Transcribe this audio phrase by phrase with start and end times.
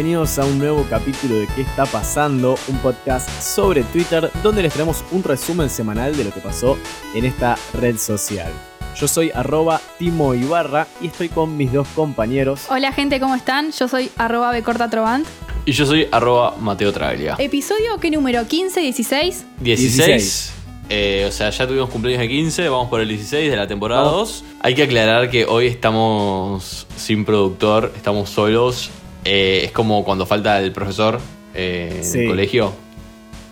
[0.00, 2.56] Bienvenidos a un nuevo capítulo de ¿Qué está pasando?
[2.68, 6.78] Un podcast sobre Twitter donde les traemos un resumen semanal de lo que pasó
[7.14, 8.50] en esta red social.
[8.96, 12.62] Yo soy arroba Timo Ibarra y estoy con mis dos compañeros.
[12.70, 13.72] Hola gente, ¿cómo están?
[13.72, 15.26] Yo soy arroba becortatrovant.
[15.66, 17.36] Y yo soy arroba Mateo Traglia.
[17.38, 18.40] ¿Episodio qué número?
[18.40, 19.44] ¿15, 16?
[19.60, 20.06] 16.
[20.06, 20.52] 16.
[20.88, 24.04] eh, o sea, ya tuvimos cumpleaños de 15, vamos por el 16 de la temporada
[24.04, 24.44] 2.
[24.62, 28.90] Hay que aclarar que hoy estamos sin productor, estamos solos.
[29.24, 31.20] Eh, es como cuando falta el profesor
[31.54, 32.72] eh, en el colegio.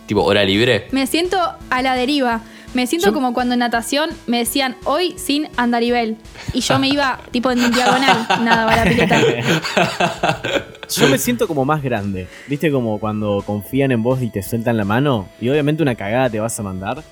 [0.07, 0.87] Tipo, hora libre.
[0.91, 1.37] Me siento
[1.69, 2.41] a la deriva.
[2.73, 6.17] Me siento Yo- como cuando en natación me decían hoy sin andarivel.
[6.53, 9.19] Y yo me iba tipo en diagonal, nada, va la pileta.
[10.89, 12.27] Yo me siento como más grande.
[12.47, 15.27] ¿Viste como cuando confían en vos y te sueltan la mano?
[15.39, 17.03] Y obviamente una cagada te vas a mandar.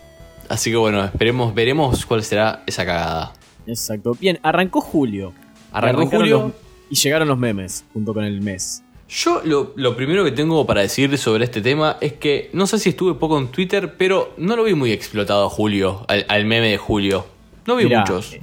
[0.50, 3.34] Así que bueno, esperemos, veremos cuál será esa cagada.
[3.68, 4.16] Exacto.
[4.20, 5.34] Bien, arrancó julio.
[5.72, 6.40] Arrancó julio.
[6.42, 8.84] los- y llegaron los memes junto con el mes.
[9.10, 12.78] Yo lo, lo primero que tengo para decir sobre este tema es que no sé
[12.78, 16.46] si estuve poco en Twitter, pero no lo vi muy explotado a Julio, al, al
[16.46, 17.26] meme de Julio.
[17.66, 18.34] No vi Mirá, muchos.
[18.34, 18.42] eh,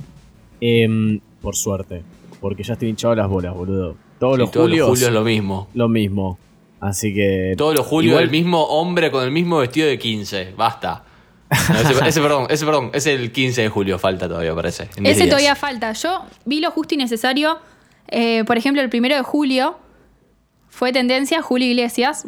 [0.61, 2.03] em, por suerte.
[2.41, 3.97] Porque ya estoy hinchado las bolas, boludo.
[4.19, 5.69] Todos Sí, los todos julios los Julios lo mismo.
[5.75, 6.39] lo mismo.
[6.81, 7.55] Así que.
[7.57, 10.53] Todos los Julios Igual- el mismo hombre con el mismo vestido de 15.
[10.57, 11.05] Basta.
[11.73, 14.85] No, ese, ese, perdón, ese perdón, es el 15 de julio, falta todavía, parece.
[14.97, 15.29] en 10 Ese días.
[15.29, 15.93] todavía falta.
[15.93, 17.59] Yo vi lo justo y necesario.
[18.09, 19.79] Eh, por ejemplo, el primero de julio
[20.69, 22.27] fue tendencia Julio Iglesias,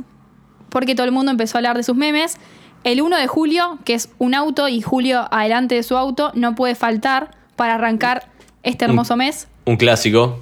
[0.69, 2.37] porque todo el mundo empezó a hablar de sus memes.
[2.85, 6.55] El 1 de julio, que es un auto y Julio adelante de su auto, no
[6.55, 8.29] puede faltar para arrancar
[8.63, 9.49] este hermoso mes.
[9.65, 10.39] Un clásico.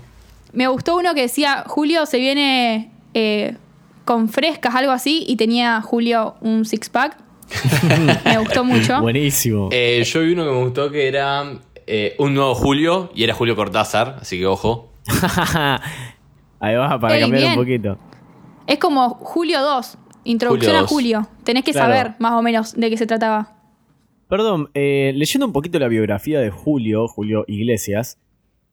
[0.52, 3.56] Me gustó uno que decía, Julio se viene eh,
[4.04, 7.16] con frescas, algo así, y tenía Julio un six-pack.
[8.24, 9.00] me gustó mucho.
[9.00, 9.68] Buenísimo.
[9.72, 11.44] Eh, yo vi uno que me gustó que era
[11.86, 14.90] eh, un nuevo Julio y era Julio Cortázar, así que ojo.
[16.60, 17.52] Ahí va, para Ey, cambiar bien.
[17.52, 17.98] un poquito.
[18.66, 20.90] Es como Julio 2, introducción Julio a 2.
[20.90, 21.28] Julio.
[21.44, 21.92] Tenés que Claro.
[21.94, 23.52] saber más o menos de qué se trataba.
[24.28, 28.18] Perdón, eh, leyendo un poquito la biografía de Julio, Julio Iglesias,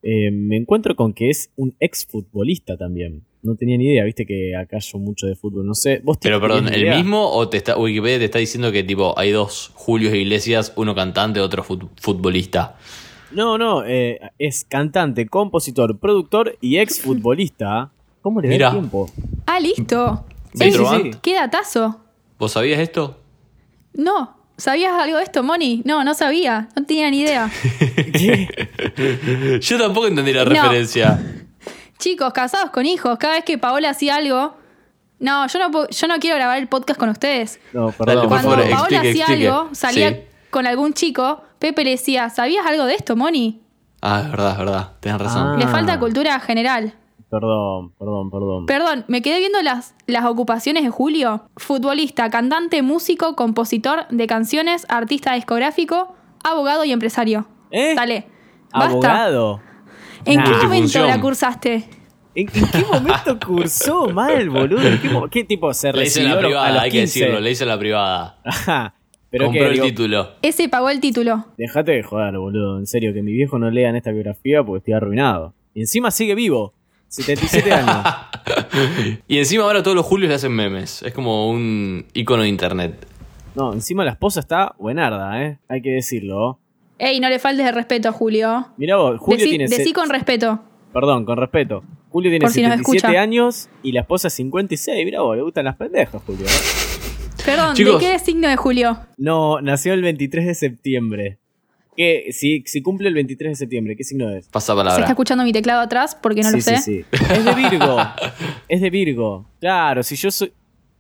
[0.01, 3.23] eh, me encuentro con que es un exfutbolista también.
[3.43, 5.99] No tenía ni idea, viste que acá yo mucho de fútbol, no sé.
[6.03, 6.95] ¿Vos Pero perdón, ¿el idea?
[6.95, 10.95] mismo o te está, Wikipedia te está diciendo que tipo hay dos Julios Iglesias, uno
[10.95, 12.77] cantante, otro fut- futbolista?
[13.33, 17.91] No, no, eh, es cantante, compositor, productor y exfutbolista.
[18.21, 19.09] ¿Cómo le da tiempo?
[19.45, 20.25] Ah, listo.
[20.53, 21.11] Sí, Ey, sí, sí.
[21.21, 22.01] ¿Qué datazo?
[22.37, 23.17] ¿Vos sabías esto?
[23.93, 24.37] No.
[24.57, 25.81] ¿Sabías algo de esto, Moni?
[25.85, 26.69] No, no sabía.
[26.75, 27.49] No tenía ni idea.
[29.61, 30.49] Yo tampoco entendí la No.
[30.51, 31.19] referencia.
[31.97, 34.55] Chicos, casados con hijos, cada vez que Paola hacía algo.
[35.19, 37.59] No, yo no, puedo- yo no quiero grabar el podcast con ustedes.
[37.73, 38.19] No, Dale, perdón.
[38.21, 39.47] por Cuando favor, Paola explique, hacía explique.
[39.49, 40.15] algo, salía Sí.
[40.49, 43.61] con algún chico, Pepe le decía, ¿sabías algo de esto, Moni?
[44.01, 44.91] Ah, es verdad, es verdad.
[44.99, 45.47] Tenés razón.
[45.53, 45.57] Ah.
[45.59, 46.95] Le falta cultura general.
[47.29, 48.65] Perdón, perdón, perdón.
[48.65, 51.43] Perdón, me quedé viendo las, las ocupaciones de Julio.
[51.55, 56.13] Futbolista, cantante, músico, compositor de canciones, artista discográfico,
[56.43, 57.47] abogado y empresario.
[57.69, 57.93] ¿Eh?
[57.95, 58.25] Dale.
[58.73, 58.89] Basta.
[58.91, 59.61] Abogado.
[60.25, 60.43] ¿En Nah.
[60.45, 61.89] qué momento la cursaste?
[62.33, 64.81] ¿En, en qué momento cursó mal, boludo?
[64.81, 67.19] ¿En qué, qué tipo se Le hice la a los- a privada, hay que 15?
[67.19, 68.39] decirlo, le hice en la privada.
[68.43, 68.95] Ajá.
[69.31, 70.29] Pero Compró que el digo, título.
[70.41, 71.45] Ese pagó el título.
[71.57, 72.77] Dejate de joder, boludo.
[72.77, 75.53] En serio, que mi viejo no lea en esta biografía porque estoy arruinado.
[75.73, 76.73] Y encima sigue vivo.
[77.07, 78.05] 77 años.
[79.27, 81.01] Y encima ahora todos los Julios le hacen memes.
[81.01, 83.07] Es como un icono de internet.
[83.55, 85.57] No, encima la esposa está buenarda, ¿eh?
[85.69, 86.59] Hay que decirlo.
[86.97, 88.67] Ey, no le faltes de respeto a Julio.
[88.77, 89.67] Mirá vos, Julio decí, tiene...
[89.67, 90.59] decí con respeto.
[90.93, 91.83] Perdón, con respeto.
[92.09, 93.21] Julio tiene si nos 77 escucha.
[93.21, 95.03] años y la esposa 56.
[95.05, 96.45] Mirá vos, le gustan las pendejas, Julio.
[97.45, 97.99] Perdón, Chicos.
[97.99, 98.97] ¿de qué signo de Julio?
[99.17, 101.37] No, nació el 23 de septiembre.
[101.97, 102.27] ¿Qué?
[102.31, 104.47] Si, si cumple el 23 de septiembre, ¿qué signo es?
[104.47, 105.07] Pasa Se está palabra.
[105.07, 106.77] escuchando mi teclado atrás porque no sí, lo sé.
[106.77, 107.17] sí, sí.
[107.31, 107.97] Es de Virgo.
[108.69, 109.45] es de Virgo.
[109.59, 110.53] Claro, si yo soy.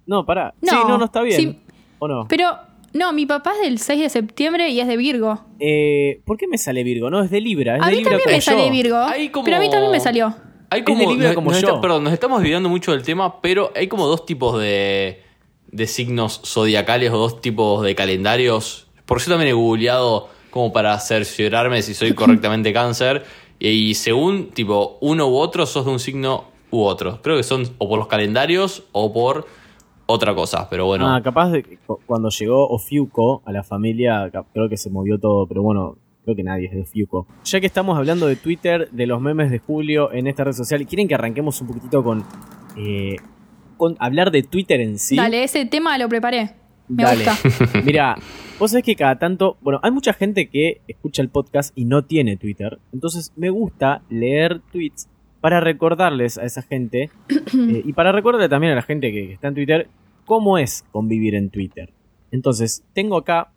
[0.05, 0.53] No, pará.
[0.61, 1.39] No, sí, no, no está bien.
[1.39, 1.59] sí.
[1.99, 2.27] ¿O no?
[2.27, 2.57] Pero,
[2.93, 5.45] no, mi papá es del 6 de septiembre y es de Virgo.
[5.59, 7.09] Eh, ¿Por qué me sale Virgo?
[7.09, 7.77] No, es de Libra.
[7.77, 8.71] Es A de mí Libra también me sale yo.
[8.71, 8.97] Virgo.
[9.31, 10.35] Como- Pero a mí también me salió.
[10.69, 11.67] Hay Es de como, Libra nos- como nos yo.
[11.69, 15.21] está- perdón, nos estamos olvidando mucho del tema, pero hay como dos tipos de,
[15.71, 18.87] de signos zodiacales o dos tipos de calendarios.
[19.05, 23.23] Porque yo también he googleado como para cerciorarme si soy correctamente cáncer.
[23.59, 27.21] Y según, tipo, uno u otro sos de un signo u otro.
[27.21, 29.45] Creo que son o por los calendarios o por
[30.05, 31.07] otra cosa, pero bueno.
[31.07, 35.61] Ah, capaz de cuando llegó Ofiuco a la familia, creo que se movió todo, pero
[35.61, 37.27] bueno, creo que nadie es de Ofiuco.
[37.45, 40.85] Ya que estamos hablando de Twitter, de los memes de Julio en esta red social,
[40.85, 42.23] ¿quieren que arranquemos un poquitito con,
[42.77, 43.15] eh,
[43.81, 45.15] con hablar de Twitter en sí?
[45.15, 46.51] Dale, ese tema lo preparé.
[46.87, 47.25] Me Dale.
[47.25, 47.81] gusta.
[47.83, 48.15] Mira,
[48.59, 52.03] vos sabés que cada tanto, bueno, hay mucha gente que escucha el podcast y no
[52.03, 58.11] tiene Twitter, entonces me gusta leer tweets para recordarles a esa gente eh, y para
[58.11, 59.87] recordarle también a la gente que, que está en Twitter
[60.25, 61.89] cómo es convivir en Twitter.
[62.29, 63.49] Entonces, tengo acá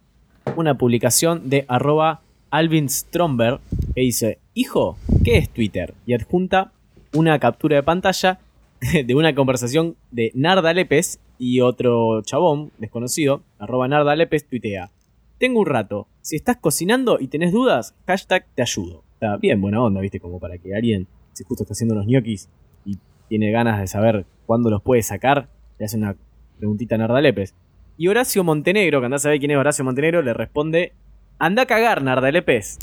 [0.56, 3.60] una publicación de arroba Alvin Stromberg
[3.94, 5.92] que dice, hijo, ¿qué es Twitter?
[6.06, 6.72] Y adjunta
[7.12, 8.38] una captura de pantalla
[9.06, 14.90] de una conversación de Narda Lepes y otro chabón desconocido, arroba Narda Lepes, tuitea.
[15.38, 16.06] Tengo un rato.
[16.20, 19.04] Si estás cocinando y tenés dudas, hashtag te ayudo.
[19.14, 22.48] Está bien, buena onda, viste, como para que alguien, si justo está haciendo unos ñoquis
[22.84, 22.98] y
[23.28, 25.48] tiene ganas de saber cuándo los puede sacar,
[25.78, 26.16] le hace una
[26.58, 27.54] preguntita a Narda Lepes.
[27.96, 30.92] Y Horacio Montenegro, que andás a saber quién es Horacio Montenegro, le responde:
[31.38, 32.78] Anda a cagar, Narda Lepes.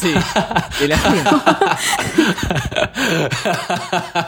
[0.00, 0.12] Sí.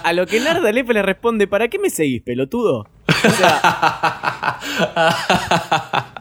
[0.05, 2.87] a lo que Narda Lepes le responde: ¿Para qué me seguís, pelotudo?
[3.09, 4.59] O sea,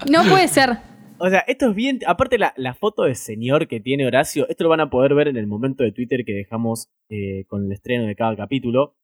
[0.09, 0.77] No puede ser.
[1.17, 1.99] O sea, esto es bien.
[2.07, 5.27] Aparte, la, la foto de señor que tiene Horacio, esto lo van a poder ver
[5.27, 8.95] en el momento de Twitter que dejamos eh, con el estreno de cada capítulo.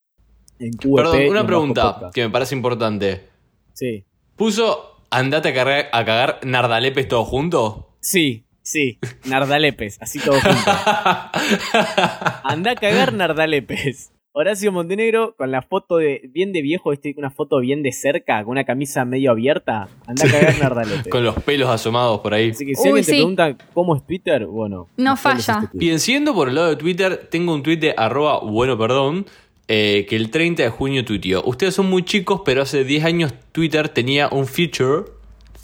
[0.59, 3.27] En Perdón, una en pregunta que me parece importante.
[3.73, 4.05] Sí.
[4.37, 7.84] ¿Puso andate a, cargar- a cagar Nardalepes todo junto?
[8.05, 8.99] Sí, sí.
[9.25, 10.71] Nardalepes, así todo junto.
[12.43, 14.11] Anda a cagar Nardalepes.
[14.31, 18.43] Horacio Montenegro con la foto de bien de viejo, este, una foto bien de cerca,
[18.43, 19.87] con una camisa medio abierta.
[20.05, 21.07] Anda a cagar Nardalepes.
[21.07, 22.51] Con los pelos asomados por ahí.
[22.51, 23.17] Así que si Uy, alguien te sí.
[23.17, 24.87] pregunta cómo es Twitter, bueno.
[24.97, 25.67] No falla.
[25.73, 29.25] este siguiendo por el lado de Twitter, tengo un tweet de arroba bueno perdón,
[29.67, 31.41] eh, que el 30 de junio tuiteó.
[31.43, 35.05] Ustedes son muy chicos, pero hace 10 años Twitter tenía un feature,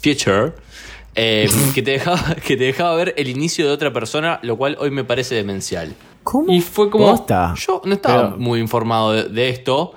[0.00, 0.54] feature
[1.14, 4.76] eh, que, te dejaba, que te dejaba ver el inicio de otra persona, lo cual
[4.80, 5.94] hoy me parece demencial.
[6.22, 6.52] ¿Cómo?
[6.52, 7.06] Y fue como...
[7.10, 7.54] Posta.
[7.56, 9.94] Yo no estaba Pero- muy informado de, de esto.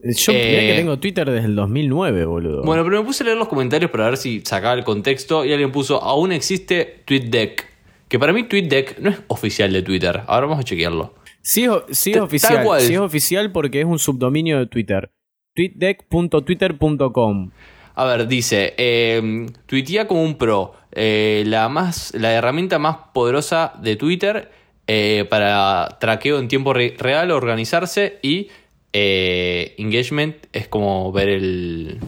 [0.00, 2.62] Yo Eh, mirá que tengo Twitter desde el 2009, boludo.
[2.62, 5.52] Bueno, pero me puse a leer los comentarios para ver si sacaba el contexto y
[5.52, 7.66] alguien puso, aún existe TweetDeck.
[8.08, 10.22] Que para mí TweetDeck no es oficial de Twitter.
[10.26, 11.14] Ahora vamos a chequearlo.
[11.40, 12.64] sí, es- sí es Tal oficial.
[12.64, 12.80] cual.
[12.82, 15.10] Sí es oficial porque es un subdominio de Twitter.
[15.54, 17.50] tweetdeck.twitter.com
[17.94, 23.72] A ver, dice, eh, tuitea como un pro, eh, la, más, la herramienta más poderosa
[23.82, 24.50] de Twitter
[24.86, 28.48] eh, para traqueo en tiempo re- real, organizarse y
[28.92, 31.98] eh, engagement es como ver el...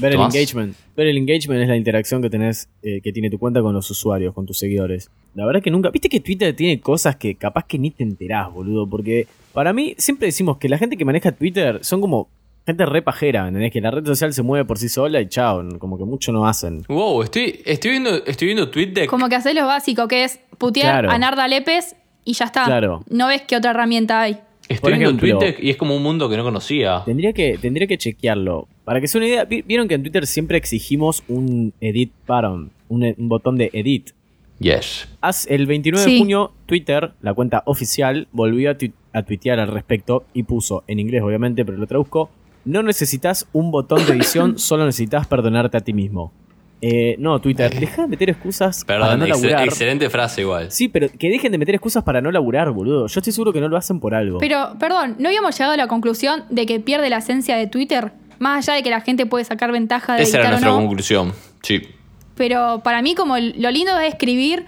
[0.00, 0.34] Ver el ¿Tomás?
[0.34, 0.76] engagement.
[0.96, 4.34] Ver el engagement es la interacción que tenés, que tiene tu cuenta con los usuarios,
[4.34, 5.08] con tus seguidores.
[5.34, 5.90] La verdad que nunca.
[5.90, 8.88] Viste que Twitter tiene cosas que capaz que ni te enterás, boludo.
[8.88, 12.28] Porque para mí, siempre decimos que la gente que maneja Twitter son como
[12.66, 13.72] gente re pajera, ¿entendés?
[13.72, 15.62] Que la red social se mueve por sí sola y chao.
[15.78, 16.82] Como que mucho no hacen.
[16.88, 19.08] Wow, estoy, estoy viendo, estoy viendo TweetDeck.
[19.08, 21.10] Como que haces lo básico, que es putear Claro.
[21.10, 22.64] a Narda Lepes y ya está.
[22.64, 23.04] Claro.
[23.10, 24.38] No ves qué otra herramienta hay.
[24.68, 27.02] Estoy viendo TweetDeck y es como un mundo que no conocía.
[27.04, 28.66] Tendría que, tendría que chequearlo.
[28.84, 32.70] Para que sea una idea, vi- vieron que en Twitter siempre exigimos un edit button,
[32.88, 34.10] un, un botón de edit.
[34.60, 35.08] Yes.
[35.48, 40.24] El 29 de junio, Twitter, la cuenta oficial, volvió a, tui- a tuitear al respecto
[40.32, 42.30] y puso, en inglés obviamente, pero lo traduzco,
[42.64, 46.32] no necesitas un botón de edición, solo necesitas perdonarte a ti mismo.
[46.86, 49.64] Eh, no, Twitter, deja de meter excusas para no excel- laburar.
[49.64, 50.70] excelente frase igual.
[50.70, 53.06] Sí, pero que dejen de meter excusas para no laburar, boludo.
[53.06, 54.36] Yo estoy seguro que no lo hacen por algo.
[54.38, 58.12] Pero, perdón, ¿no habíamos llegado a la conclusión de que pierde la esencia de Twitter?
[58.38, 60.76] Más allá de que la gente puede sacar ventaja de Esa era o nuestra no.
[60.76, 61.32] conclusión.
[61.62, 61.82] Sí.
[62.34, 64.66] Pero para mí, como lo lindo es escribir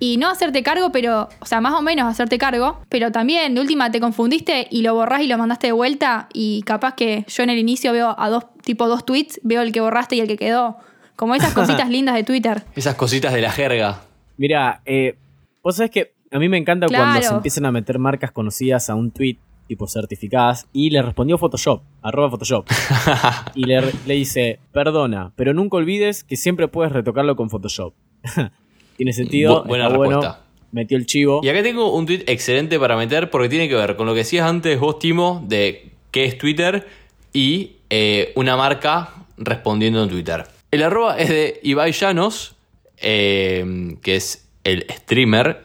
[0.00, 3.60] y no hacerte cargo, pero, o sea, más o menos hacerte cargo, pero también de
[3.60, 7.42] última te confundiste y lo borrás y lo mandaste de vuelta y capaz que yo
[7.42, 10.26] en el inicio veo a dos, tipo dos tweets, veo el que borraste y el
[10.26, 10.78] que quedó.
[11.16, 12.64] Como esas cositas lindas de Twitter.
[12.74, 14.00] Esas cositas de la jerga.
[14.38, 15.18] Mira, eh,
[15.62, 18.94] vos sabés que a mí me encanta cuando se empiezan a meter marcas conocidas a
[18.94, 19.36] un tweet,
[19.68, 22.66] tipo certificadas, y le respondió Photoshop, arroba Photoshop.
[23.54, 27.92] y le, le dice, perdona, pero nunca olvides que siempre puedes retocarlo con Photoshop.
[29.00, 30.44] Tiene sentido, Bu- buena está bueno, respuesta.
[30.72, 31.40] metió el chivo.
[31.42, 34.18] Y acá tengo un tweet excelente para meter porque tiene que ver con lo que
[34.18, 36.86] decías antes vos, Timo, de qué es Twitter
[37.32, 40.44] y eh, una marca respondiendo en Twitter.
[40.70, 42.56] El arroba es de Ibai Llanos,
[42.98, 45.64] eh, que es el streamer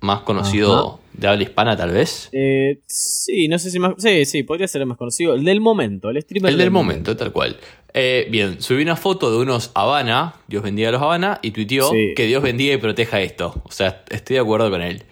[0.00, 2.28] más conocido de habla hispana, tal vez.
[2.32, 3.94] Eh, sí, no sé si más...
[3.98, 5.34] Sí, sí, podría ser el más conocido.
[5.34, 7.56] El del momento, el streamer El del momento, tal cual.
[7.94, 11.90] Eh, bien, subí una foto de unos Habana, Dios bendiga a los Habana, y tuiteó
[11.90, 12.12] Sí.
[12.14, 13.62] que Dios bendiga y proteja esto.
[13.64, 15.04] O sea, estoy de acuerdo con él.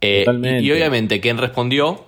[0.00, 0.62] Eh, Totalmente.
[0.62, 2.04] y, y obviamente, quien respondió?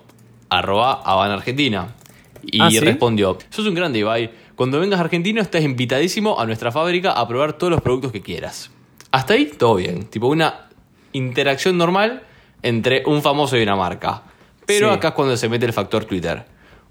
[0.49, 1.95] Arroba Habana Argentina.
[2.43, 2.79] Y ¿Ah, sí?
[2.79, 4.31] respondió: Sos un grande, Ibai.
[4.55, 8.21] Cuando vengas a Argentina, estás invitadísimo a nuestra fábrica a probar todos los productos que
[8.21, 8.71] quieras.
[9.11, 10.05] Hasta ahí, todo bien.
[10.05, 10.66] Tipo, una
[11.13, 12.23] interacción normal
[12.63, 14.23] entre un famoso y una marca.
[14.65, 14.95] Pero Sí.
[14.95, 16.45] acá es cuando se mete el factor Twitter.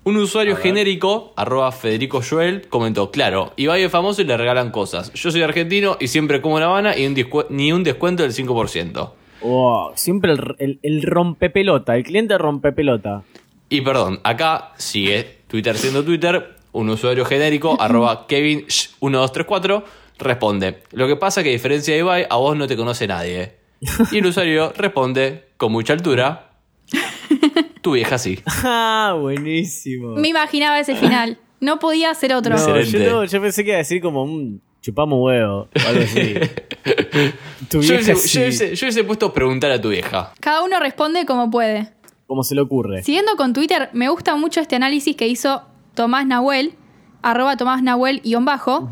[0.04, 5.12] Un usuario genérico, arroba Federico Joel, comentó, claro, Ibai es famoso y le regalan cosas.
[5.14, 7.14] Yo soy argentino y siempre como La Habana y un
[7.50, 9.12] ni un descuento del 5%.
[9.42, 13.25] Wow, siempre el, el, el rompepelota, el cliente rompepelota.
[13.68, 19.82] Y perdón, acá sigue Twitter siendo Twitter, un usuario genérico, arroba Kevin1234,
[20.18, 23.54] responde, lo que pasa que a diferencia de Ibai, a vos no te conoce nadie.
[24.12, 26.50] Y el usuario responde, con mucha altura,
[27.83, 28.38] tu vieja sí.
[28.47, 30.14] Ah, buenísimo.
[30.16, 31.38] Me imaginaba ese final.
[31.61, 32.54] No podía ser otro.
[32.56, 36.02] No, yo, no, yo pensé que iba a decir como un chupamos huevo o algo
[36.02, 36.35] así.
[37.68, 38.38] tu Yo vieja hubiese, sí.
[38.38, 40.33] yo hubiese- yo hubiese puesto preguntar a tu vieja.
[40.40, 41.92] Cada uno responde como puede.
[42.26, 43.02] Como se le ocurre.
[43.02, 45.62] Siguiendo con Twitter, me gusta mucho este análisis que hizo
[45.95, 46.75] Tomás Nahuel,
[47.23, 48.90] arroba Tomás Nahuel guion bajo,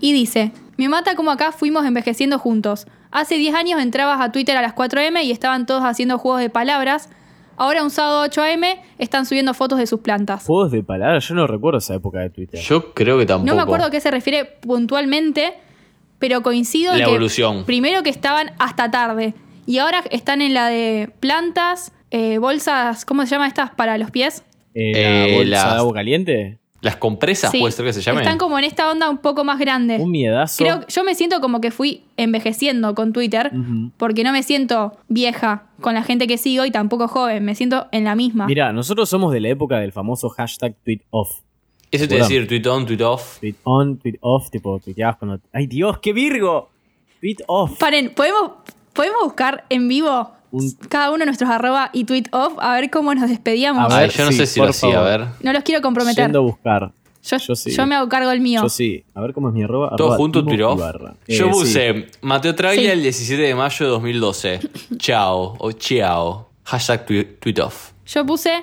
[0.00, 2.86] y dice, me mata como acá fuimos envejeciendo juntos.
[3.10, 6.50] Hace 10 años entrabas a Twitter a las 4M y estaban todos haciendo juegos de
[6.50, 7.08] palabras.
[7.58, 10.44] Ahora un sábado 8am están subiendo fotos de sus plantas.
[10.44, 12.60] Juegos de palabras, yo no recuerdo esa época de Twitter.
[12.60, 13.46] Yo creo que tampoco.
[13.46, 15.54] No me acuerdo a qué se refiere puntualmente,
[16.18, 17.64] pero coincido en La que evolución.
[17.64, 19.34] primero que estaban hasta tarde
[19.66, 24.10] y ahora están en la de plantas, eh, bolsas, ¿cómo se llama estas para los
[24.10, 24.44] pies?
[24.74, 26.58] Eh, ¿La Eh, bolsa las- de agua caliente?
[26.82, 28.22] Las compresas, Sí, puede ser que se llamen.
[28.22, 29.96] Están como en esta onda un poco más grande.
[29.96, 30.62] Un miedazo.
[30.62, 33.50] Creo, yo me siento como que fui envejeciendo con Twitter,
[33.96, 37.86] porque no me siento vieja con la gente que sigo y tampoco joven, me siento
[37.92, 38.46] en la misma.
[38.46, 41.40] Mira, nosotros somos de la época del famoso hashtag tweet off.
[41.90, 43.38] Eso te decir, tweet on, tweet off.
[43.40, 45.40] Tweet on, tweet off, tipo, tuiteabas cuando.
[45.52, 46.70] ¡Ay, Dios, qué virgo!
[47.20, 47.78] Tweet off.
[47.78, 48.50] Paren, ¿podemos,
[48.92, 53.14] ¿podemos buscar en vivo Un- cada uno nuestros arroba y tweet off a ver cómo
[53.14, 53.92] nos despedíamos?
[53.92, 55.26] A ver, yo no sí, sé si lo hacía, a ver.
[55.42, 56.24] No los quiero comprometer.
[56.24, 56.92] Yendo a buscar.
[57.22, 57.72] Yo, yo sí.
[57.72, 58.60] yo me hago cargo del mío.
[58.62, 59.04] Yo sí.
[59.14, 59.90] A ver cómo es mi arroba.
[59.96, 60.78] Todo arroba junto, Timo tweet off.
[60.78, 61.14] Ibarra.
[61.26, 62.04] Yo Eh, puse sí.
[62.22, 62.88] Mateo Traglia Sí.
[62.98, 64.60] el 17 de mayo de 2012.
[64.98, 66.48] Chao o chiao.
[66.64, 67.04] Hashtag
[67.40, 67.90] tweet off.
[68.06, 68.62] Yo puse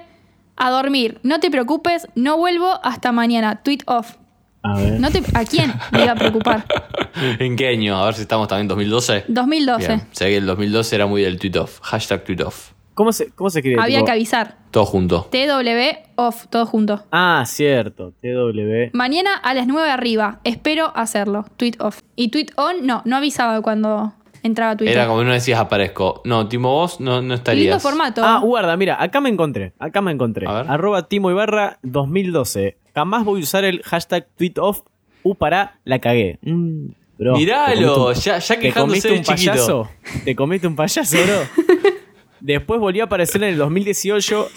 [0.55, 1.19] a dormir.
[1.23, 3.61] No te preocupes, no vuelvo hasta mañana.
[3.63, 4.15] Tweet off.
[4.63, 4.99] A ver.
[4.99, 6.65] No te, ¿A quién me iba a preocupar?
[7.39, 7.97] ¿En qué año?
[7.97, 9.25] A ver si estamos también en 2012.
[9.27, 9.87] 2012.
[9.87, 10.01] Bien.
[10.11, 11.79] Sé que el 2012 era muy del tweet off.
[11.81, 12.71] Hashtag tweet off.
[12.93, 13.81] ¿Cómo se, cómo se escribe?
[13.81, 14.57] Había Tipo- que avisar.
[14.71, 15.27] Todo junto.
[15.31, 17.03] TW off, todo junto.
[17.11, 18.13] Ah, cierto.
[18.21, 18.89] TW.
[18.93, 20.39] Mañana a las 9 arriba.
[20.43, 21.45] Espero hacerlo.
[21.57, 21.99] Tweet off.
[22.15, 24.95] Y tweet on, no, no avisaba cuando entraba Twitter.
[24.95, 26.21] Era como no decías aparezco.
[26.25, 27.81] No, Timo, vos no, no Lindo estarías.
[27.81, 28.21] formato.
[28.23, 29.73] Ah, guarda, mira, acá me encontré.
[29.79, 30.47] Acá me encontré.
[30.47, 30.71] A ver.
[30.71, 32.77] Arroba Timo Ibarra 2012.
[32.95, 34.81] Jamás voy a usar el hashtag tweet off.
[35.23, 36.37] U para la cagué.
[36.41, 39.51] Mm, bro, Miralo, te comiste un- ya- ya ¿Te quejándose comiste de un chiquito.
[39.51, 39.89] payaso?
[40.25, 41.73] ¿Te comiste un payaso, bro?
[42.41, 44.49] Después volvió a aparecer en el 2018.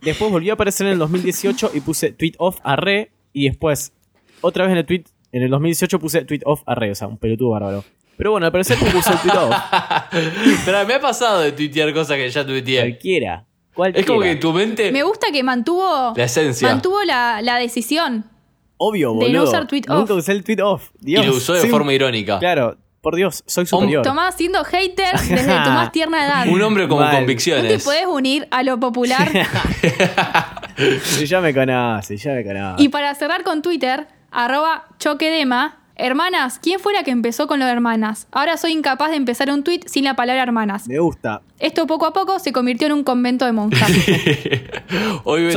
[0.00, 3.10] Después volvió a aparecer en el 2018 y puse tweet off arre.
[3.34, 3.92] Y después,
[4.40, 6.90] otra vez en el tweet, en el 2018 puse tweet off arre.
[6.90, 7.84] O sea, un pelotudo bárbaro.
[8.16, 9.54] Pero bueno, al parecer puse el tweet off.
[10.64, 12.80] Pero me ha pasado de tuitear cosas que ya tuiteé.
[12.80, 13.44] Cualquiera.
[13.74, 14.00] Cualquiera.
[14.00, 14.92] Es como que tu mente.
[14.92, 16.68] Me gusta que mantuvo La esencia.
[16.68, 18.24] mantuvo la, la decisión.
[18.76, 19.32] Obvio, de boludo.
[19.44, 20.18] no usar tweet Nunca off.
[20.20, 20.90] usé el tweet off.
[20.98, 22.38] Dios, y lo usó de forma irónica.
[22.40, 24.02] Claro, por Dios, soy superior.
[24.04, 26.48] Tomás siendo hater desde tu más tierna edad.
[26.48, 27.06] Un hombre con Mal.
[27.06, 27.84] ¿No te convicciones.
[27.84, 29.28] podés unir a lo popular?
[31.04, 32.82] Si ya me conoce, ya me conoce.
[32.82, 35.81] y para cerrar con Twitter, arroba choquedema.
[36.04, 38.26] Hermanas, ¿quién fue la que empezó con lo de hermanas?
[38.32, 40.88] Ahora soy incapaz de empezar un tweet sin la palabra hermanas.
[40.88, 41.42] Me gusta.
[41.60, 43.88] Esto poco a poco se convirtió en un convento de monjas.
[45.24, 45.48] Hoy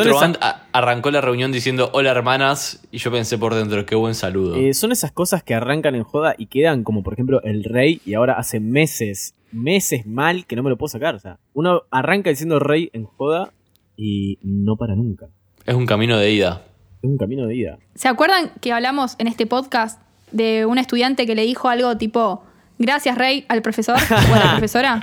[0.42, 4.56] a- arrancó la reunión diciendo hola hermanas y yo pensé por dentro, qué buen saludo.
[4.56, 8.00] Eh, son esas cosas que arrancan en joda y quedan como por ejemplo el rey
[8.06, 11.16] y ahora hace meses, meses mal que no me lo puedo sacar.
[11.16, 13.52] O sea, uno arranca diciendo rey en joda
[13.98, 15.26] y no para nunca.
[15.66, 16.62] Es un camino de ida.
[17.02, 17.80] Es un camino de ida.
[17.96, 22.44] ¿Se acuerdan que hablamos en este podcast de un estudiante que le dijo algo tipo,
[22.78, 25.00] gracias Rey al profesor o a la profesora?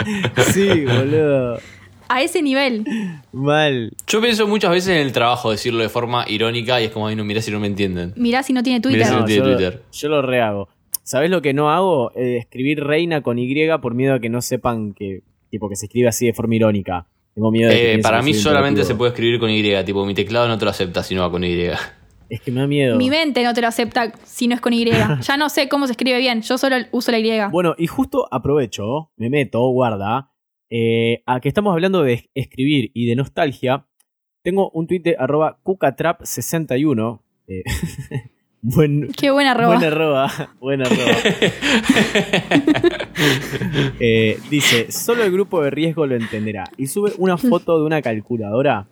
[0.52, 1.58] Sí, boludo.
[2.08, 2.84] A ese nivel.
[3.32, 3.92] Mal.
[4.06, 7.16] Yo pienso muchas veces en el trabajo decirlo de forma irónica y es como, ay,
[7.16, 8.12] no, mirá si no me entienden.
[8.16, 8.98] Mirá si no tiene Twitter.
[8.98, 9.82] Mirá si no No, tiene yo, lo- Twitter.
[9.92, 10.68] yo lo rehago.
[11.04, 12.12] ¿Sabés lo que no hago?
[12.14, 15.86] Eh, escribir reina con Y por miedo a que no sepan que tipo que se
[15.86, 17.06] escribe así de forma irónica.
[17.34, 20.12] Tengo miedo de que Eh, para mí solamente se puede escribir con Y, tipo, mi
[20.14, 21.66] teclado no te lo acepta si no va con Y.
[22.32, 22.96] Es que me da miedo.
[22.96, 24.86] Mi mente no te lo acepta si no es con Y.
[25.20, 27.30] Ya no sé cómo se escribe bien, yo solo uso la Y.
[27.50, 30.32] Bueno, y justo aprovecho, me meto, guarda,
[30.70, 33.86] eh, a que estamos hablando de escribir y de nostalgia.
[34.42, 37.20] Tengo un tweet de arroba cucatrap61.
[37.48, 37.64] eh,
[38.62, 39.74] buen, Qué buena arroba.
[39.74, 41.12] Buena arroba, buena arroba.
[44.00, 46.64] Eh, dice, solo el grupo de riesgo lo entenderá.
[46.78, 48.88] Y sube una foto de una calculadora.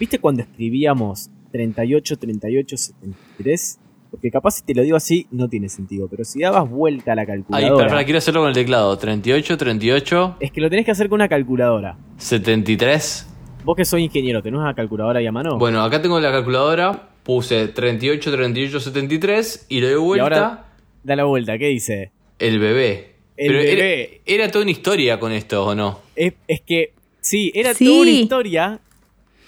[0.00, 3.78] ¿Viste cuando escribíamos 38, 38, 73.
[4.10, 6.08] Porque capaz si te lo digo así no tiene sentido.
[6.08, 7.66] Pero si dabas vuelta a la calculadora.
[7.68, 8.96] espera, espera, quiero hacerlo con el teclado.
[8.96, 11.98] 38, 38, Es que lo tenés que hacer con una calculadora.
[12.16, 13.26] 73.
[13.64, 15.58] Vos que soy ingeniero, ¿tenés una calculadora ahí a mano?
[15.58, 17.08] Bueno, acá tengo la calculadora.
[17.22, 20.64] Puse 38, 38, 73 y le doy y vuelta ahora
[21.04, 22.10] da la vuelta, ¿qué dice?
[22.38, 23.16] el bebé.
[23.36, 24.20] El Pero era- bebé.
[24.24, 26.00] Era, toda una historia con esto, ¿o no?
[26.16, 27.84] Es, es que, sí, era Sí.
[27.84, 28.80] toda una historia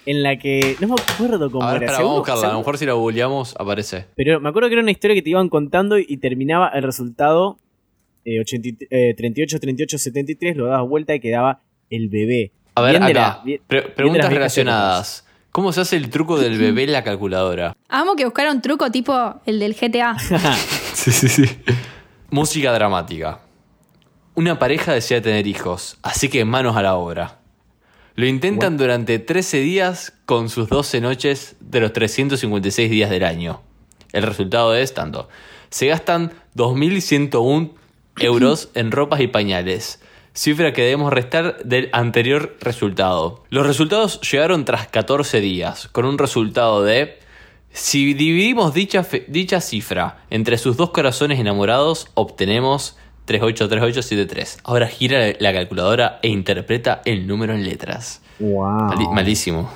[0.05, 0.75] en la que.
[0.79, 1.91] No me acuerdo cómo A ver, era.
[1.91, 2.47] espera, vamos a buscarla.
[2.49, 4.05] A lo mejor si la googleamos aparece.
[4.15, 6.83] Pero me acuerdo que era una historia que te iban contando y, y terminaba el
[6.83, 7.57] resultado
[8.25, 12.51] eh, 80 eh, 38, 38, 73, lo dabas vuelta y quedaba el bebé.
[12.75, 13.09] A ver, acá.
[13.13, 15.25] la- Pre- preguntas relacionadas.
[15.51, 17.75] ¿Cómo se hace el truco del bebé en la calculadora?
[17.89, 20.15] Amo que buscaran un truco tipo el del GTA.
[20.93, 21.43] Sí, sí, sí.
[22.29, 23.39] Música dramática.
[24.35, 27.39] Una pareja desea tener hijos, así que manos a la obra.
[28.21, 33.63] Lo intentan durante 13 días con sus 12 noches de los 356 días del año.
[34.13, 35.27] El resultado es tanto.
[35.71, 37.71] Se gastan 2.101
[38.19, 40.03] euros en ropas y pañales,
[40.35, 43.43] cifra que debemos restar del anterior resultado.
[43.49, 47.17] Los resultados llegaron tras 14 días, con un resultado de...
[47.71, 52.97] Si dividimos dicha, dicha cifra entre sus dos corazones enamorados, obtenemos
[53.27, 54.59] 383873.
[54.63, 58.21] Ahora gira la calculadora e interpreta el número en letras.
[58.39, 59.11] Wow.
[59.13, 59.69] Malísimo.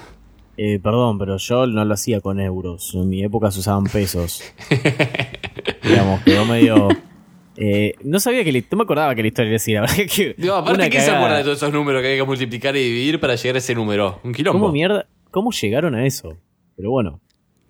[0.58, 2.94] Eh, perdón, pero yo no lo hacía con euros.
[2.96, 4.42] En mi época se usaban pesos.
[5.84, 6.88] Digamos, quedó medio.
[7.58, 8.52] eh, no sabía que.
[8.52, 9.82] la- No me acordaba que la historia decía.
[9.82, 10.36] La verdad que.
[10.38, 13.20] Digo, aparte, ¿quién se acuerda de todos esos números que hay que multiplicar y dividir
[13.20, 14.20] para llegar a ese número?
[14.24, 14.60] Un quilombo.
[14.60, 15.08] ¿Cómo mierda?
[15.32, 16.38] ¿Cómo llegaron a eso?
[16.78, 17.20] Pero bueno.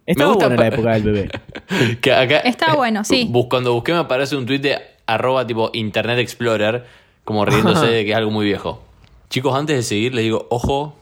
[0.05, 1.29] Estaba gusta buena la pa- época del bebé.
[2.01, 3.29] Que acá- Está bueno, sí.
[3.49, 6.85] Cuando busqué me aparece un tweet de arroba tipo Internet Explorer,
[7.23, 8.81] como riéndose de que es algo muy viejo.
[9.29, 10.95] Chicos, antes de seguir les digo, ojo,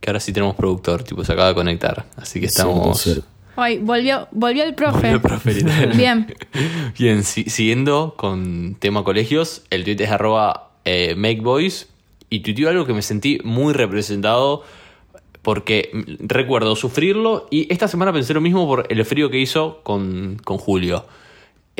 [0.00, 2.06] que ahora sí tenemos productor, tipo se acaba de conectar.
[2.16, 3.22] Así que estamos...
[3.56, 4.98] Ay, volvió, volvió el profe.
[4.98, 5.88] Volvió el profe, literal.
[5.96, 6.34] Bien.
[6.96, 11.88] Bien, si- siguiendo con tema colegios, el tweet es arroba eh, makeboys
[12.30, 14.62] y tuiteó algo que me sentí muy representado
[15.42, 15.90] porque
[16.20, 20.58] recuerdo sufrirlo y esta semana pensé lo mismo por el frío que hizo con, con
[20.58, 21.06] Julio.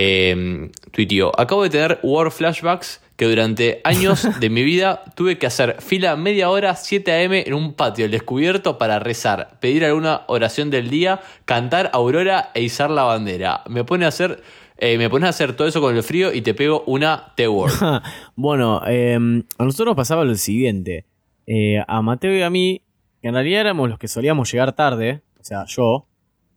[0.01, 5.47] Eh, tuiteó, acabo de tener war flashbacks que durante años de mi vida tuve que
[5.47, 7.43] hacer fila media hora 7 a.m.
[7.45, 12.63] en un patio al descubierto para rezar, pedir alguna oración del día, cantar aurora e
[12.63, 13.65] izar la bandera.
[13.69, 14.41] Me pone a hacer,
[14.77, 17.73] eh, me pones a hacer todo eso con el frío y te pego una T-word.
[18.37, 21.05] bueno, eh, a nosotros nos pasaba lo siguiente.
[21.49, 22.83] Eh, a Mateo y a mí,
[23.21, 26.07] que en realidad éramos los que solíamos llegar tarde, o sea, yo,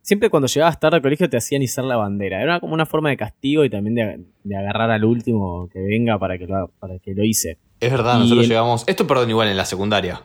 [0.01, 2.41] siempre cuando llegabas tarde al colegio te hacían izar la bandera.
[2.41, 6.17] Era como una forma de castigo y también de, de agarrar al último que venga
[6.19, 7.57] para que lo, para que lo hice.
[7.79, 8.83] Es verdad, Y nosotros el- llegamos.
[8.87, 10.21] Esto, perdón, igual en la secundaria.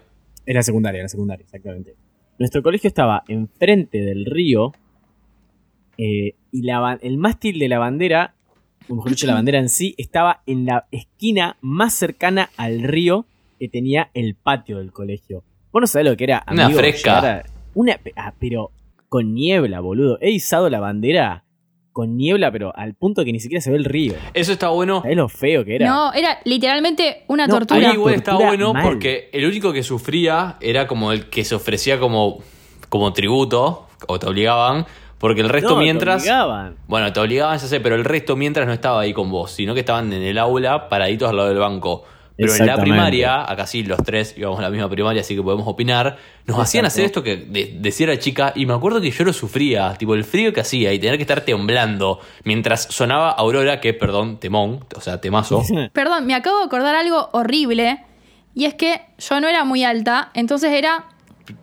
[0.46, 1.94] En la secundaria, en la secundaria, exactamente.
[2.38, 4.72] Nuestro colegio estaba enfrente del río
[5.98, 8.34] eh, y la, el mástil de la bandera,
[8.88, 13.26] o mejor dicho, la bandera en sí, estaba en la esquina más cercana al río
[13.58, 15.42] que tenía el patio del colegio.
[15.72, 17.44] Vos no sabés lo que era, Una fresca.
[17.74, 18.70] una, ah, pero
[19.08, 20.18] con niebla, boludo.
[20.20, 21.44] He izado la bandera
[21.92, 24.14] con niebla, pero al punto que ni siquiera se ve el río.
[24.34, 25.00] Eso está bueno.
[25.00, 25.86] ¿Sabés lo feo que era?
[25.88, 27.88] No, era literalmente una No, tortura.
[27.88, 28.82] Ahí igual estaba tortura bueno mal.
[28.84, 32.40] porque el único que sufría era como el que se ofrecía como,
[32.90, 34.84] como tributo, o te obligaban,
[35.18, 36.20] porque el resto No, te mientras...
[36.22, 36.76] obligaban.
[36.86, 39.72] Bueno, te obligaban, ya sé, pero el resto mientras no estaba ahí con vos, sino
[39.72, 42.04] que estaban en el aula paraditos al lado del banco.
[42.36, 45.42] Pero en la primaria, acá sí los tres íbamos a la misma primaria, así que
[45.42, 49.10] podemos opinar, nos hacían hacer esto que de- decía la chica, y me acuerdo que
[49.10, 53.30] yo lo sufría, tipo el frío que hacía y tener que estar temblando mientras sonaba
[53.30, 55.62] Aurora, que perdón, temón, o sea, temazo.
[55.92, 58.04] Perdón, me acabo de acordar algo horrible.
[58.54, 61.04] Y es que yo no era muy alta, entonces era.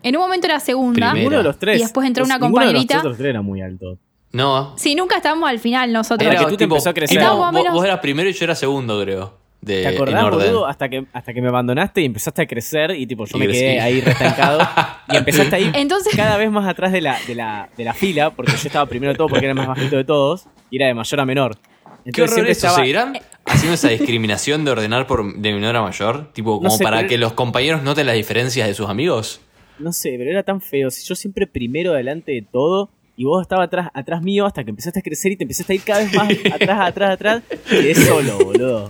[0.01, 0.93] En un momento era segunda.
[0.93, 1.13] Primera.
[1.13, 1.79] Ninguno de los tres.
[1.79, 2.95] Y después entró una Ninguno de compañerita.
[2.95, 3.97] nosotros tres era muy alto.
[4.31, 6.27] No, Sí, nunca estábamos al final nosotros.
[6.31, 7.17] Era que tú te empezó a crecer.
[7.19, 9.42] Estábamos menos- vos eras primero y yo era segundo, creo.
[9.63, 10.47] De, ¿Te acordás, en orden.
[10.51, 10.67] boludo?
[10.67, 13.45] Hasta que, hasta que me abandonaste y empezaste a crecer y tipo yo Y me
[13.45, 13.59] crecí.
[13.61, 14.59] quedé ahí restancado
[15.09, 17.93] y empezaste a ir Entonces- cada vez más atrás de la, de, la, de la
[17.93, 20.77] fila porque yo estaba primero de todo porque era el más bajito de todos y
[20.77, 21.55] era de mayor a menor.
[21.55, 22.67] ¿Qué Entonces horror siempre eso?
[22.67, 23.13] estaba- ¿Seguirán
[23.45, 26.33] haciendo esa discriminación de ordenar por de menor a mayor?
[26.33, 29.39] Tipo, como sé, para pero- que los compañeros noten las diferencias de sus amigos.
[29.79, 30.91] No sé, pero era tan feo.
[30.91, 34.71] Si Yo siempre primero delante de todo y vos estabas atrás, atrás mío hasta que
[34.71, 37.43] empezaste a crecer y te empezaste a ir cada vez más atrás, atrás, atrás.
[37.69, 38.89] Quedé solo, boludo.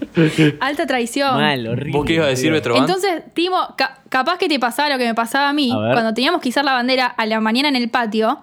[0.62, 1.36] Alta traición.
[1.36, 1.91] Mal, horrible.
[1.91, 2.51] ¿Vos qué ibas a decir.
[2.51, 2.81] Betroban?
[2.83, 6.13] Entonces, Timo, ca- capaz que te pasaba lo que me pasaba a mí, A cuando
[6.13, 8.39] teníamos que izar la bandera a la mañana en el patio.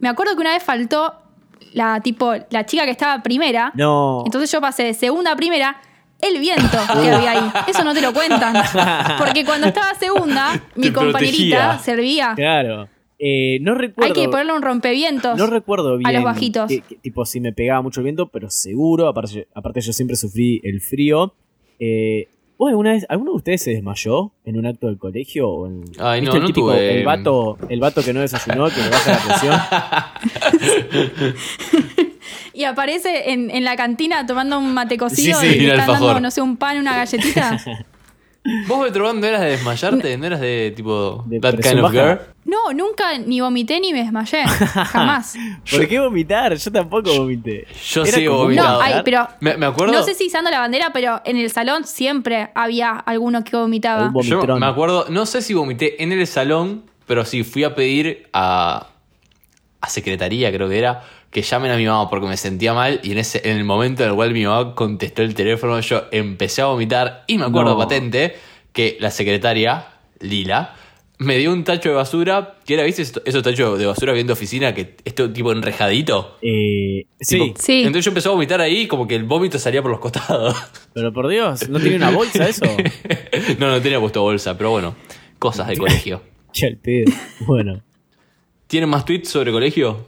[0.00, 1.14] Me acuerdo que una vez faltó
[1.72, 3.70] la tipo la chica que estaba primera.
[3.74, 4.22] No.
[4.26, 5.76] Entonces yo pasé de segunda a primera.
[6.20, 7.52] El viento que había ahí.
[7.68, 8.54] Eso no te lo cuentan.
[9.18, 11.78] Porque cuando estaba segunda, mi Te compañerita protegía.
[11.78, 12.32] servía.
[12.34, 12.88] Claro.
[13.26, 14.12] Eh, no recuerdo.
[14.14, 15.38] Hay que ponerle un rompevientos.
[15.38, 16.06] No recuerdo bien.
[16.06, 16.70] a los bajitos.
[17.00, 19.08] tipo, si me pegaba mucho el viento, pero seguro.
[19.08, 21.32] Aparte, aparte yo siempre sufrí el frío.
[21.80, 25.48] Eh, ¿Vos alguna vez, alguno de ustedes se desmayó en un acto del colegio?
[25.48, 28.20] O en, Ay, ¿viste no, el no típico, tuve- El vato, el vato que no
[28.20, 29.58] desayunó, que le baja la presión.
[32.52, 35.54] Y aparece en, en la cantina tomando un mate cocido Sí, sí.
[35.56, 37.58] y le están dando, no sé, un pan, una galletita.
[38.68, 40.18] ¿Vos, Betrobán, no eras de desmayarte?
[40.18, 42.18] ¿No eras de tipo De that kind of girl?
[42.44, 44.44] No, nunca ni vomité ni me desmayé.
[44.46, 45.34] Jamás.
[45.70, 46.54] ¿Por qué vomitar?
[46.54, 47.66] Yo tampoco vomité.
[47.86, 48.78] Yo Era sí vomitado.
[48.78, 49.26] No, hay, pero.
[49.40, 49.94] Me, me acuerdo.
[49.94, 54.12] No sé si izando la bandera, pero en el salón siempre había alguno que vomitaba.
[54.22, 58.28] Yo me acuerdo, no sé si vomité en el salón, pero sí fui a pedir
[58.34, 58.88] a,
[59.80, 61.02] a secretaría, creo que era,
[61.34, 64.04] que llamen a mi mamá porque me sentía mal y en ese en el momento
[64.04, 67.72] en el cual mi mamá contestó el teléfono, yo empecé a vomitar y me acuerdo
[67.72, 67.78] No.
[67.78, 68.36] patente
[68.72, 69.86] que la secretaria,
[70.20, 70.76] Lila,
[71.18, 73.02] me dio un tacho de basura, que era, ¿viste?
[73.02, 76.36] Esos tachos de basura bien de oficina, que esto tipo enrejadito.
[76.42, 77.78] Eh, sí, Tipo, Sí.
[77.80, 80.56] Entonces yo empecé a vomitar ahí como que el vómito salía por los costados.
[80.92, 82.64] pero por Dios, ¿no tiene una bolsa eso?
[83.58, 84.94] no, no tenía puesto bolsa, pero bueno,
[85.40, 86.22] cosas de colegio.
[87.46, 87.82] Bueno,
[88.68, 90.06] ¿Tienen más tweets sobre colegio?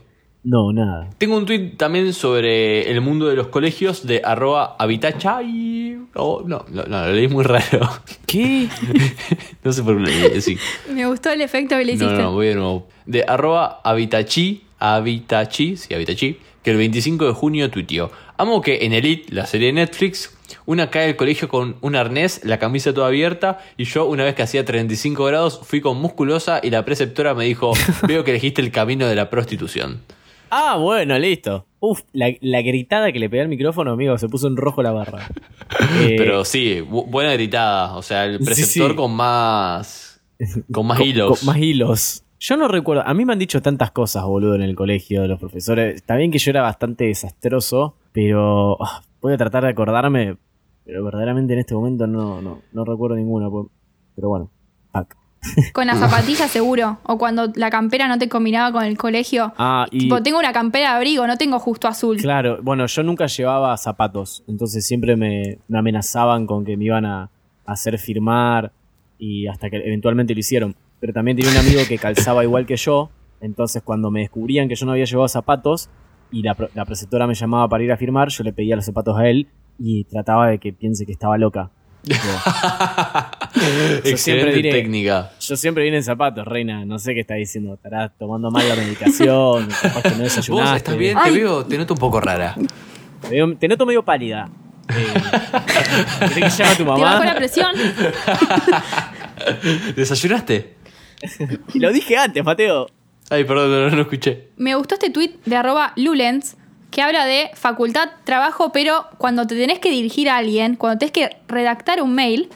[0.49, 1.09] No, nada.
[1.17, 5.97] Tengo un tweet también sobre el mundo de los colegios de arroba habitachai.
[6.15, 7.89] Oh, no, no, no, lo leí muy raro.
[8.25, 8.67] ¿Qué?
[9.63, 10.57] no sé por qué lo leí así.
[10.93, 12.13] Me gustó el efecto que le No, hiciste.
[12.13, 12.87] no, no, voy de nuevo.
[13.05, 18.11] De arroba habitachi, habitachi, sí, habitachi, que el 25 de junio tuiteó.
[18.37, 22.41] Amo que en Elite, la serie de Netflix, una cae al colegio con un arnés,
[22.43, 26.59] la camisa toda abierta, y yo, una vez que hacía 35 grados, fui con musculosa
[26.63, 27.73] y la preceptora me dijo,
[28.07, 30.01] veo que elegiste el camino de la prostitución.
[30.49, 31.65] Ah, bueno, listo.
[31.79, 34.91] Uf, la, la gritada que le pegué al micrófono, amigo, se puso en rojo la
[34.91, 35.27] barra.
[36.01, 37.95] Eh, Pero sí, bu- buena gritada.
[37.97, 38.95] O sea, el preceptor sí.
[38.95, 40.21] con más.
[40.71, 41.39] Con más con- hilos.
[41.39, 42.23] con más hilos.
[42.39, 45.27] Yo no recuerdo, a mí me han dicho tantas cosas, boludo, en el colegio de
[45.27, 45.95] los profesores.
[45.95, 50.37] Está bien que yo era bastante desastroso, pero ah, voy a tratar de acordarme,
[50.85, 53.49] pero verdaderamente en este momento no, no, no recuerdo ninguna.
[53.49, 53.67] pues.
[54.15, 54.51] Pero bueno,
[54.93, 55.15] fuck.
[55.73, 56.99] Con las zapatillas seguro.
[57.03, 59.53] O cuando la campera no te combinaba con el colegio.
[59.57, 62.17] Ah, y Tipo, tengo una campera de abrigo, no tengo justo azul.
[62.17, 67.05] claro, bueno, yo nunca llevaba zapatos, entonces siempre me, me amenazaban con que me iban
[67.05, 67.29] a, a
[67.71, 68.71] hacer firmar
[69.19, 70.75] y hasta que eventualmente lo hicieron.
[70.99, 74.75] Pero también tenía un amigo que calzaba igual que yo, entonces cuando me descubrían que
[74.75, 75.89] yo no había llevado zapatos
[76.31, 79.27] y la preceptora me llamaba para ir a firmar, yo le pedía los zapatos a
[79.29, 79.47] él
[79.79, 81.69] y trataba de que piense que estaba loca.
[84.03, 85.31] Excelente diré- técnica.
[85.39, 88.75] yo siempre vine en zapatos, reina, no sé qué está diciendo, estarás tomando mal la
[88.75, 90.69] medicación, capaz que no desayunaste.
[90.71, 92.55] Vos estás bien, te veo, te noto un poco rara.
[93.21, 94.49] Te, veo- te noto medio pálida.
[94.89, 97.35] Eh, ¿Querés que llame a tu Te bajó la mamá?
[97.35, 97.71] presión.
[99.95, 100.75] ¿Desayunaste?
[101.75, 102.87] Lo dije antes, Mateo.
[103.29, 104.49] Ay, perdón, no, no escuché.
[104.57, 106.55] Me gustó este tweet de arroba Lulens
[106.91, 111.11] que habla de facultad, trabajo, pero cuando te tenés que dirigir a alguien, cuando tenés
[111.11, 112.49] que redactar un mail,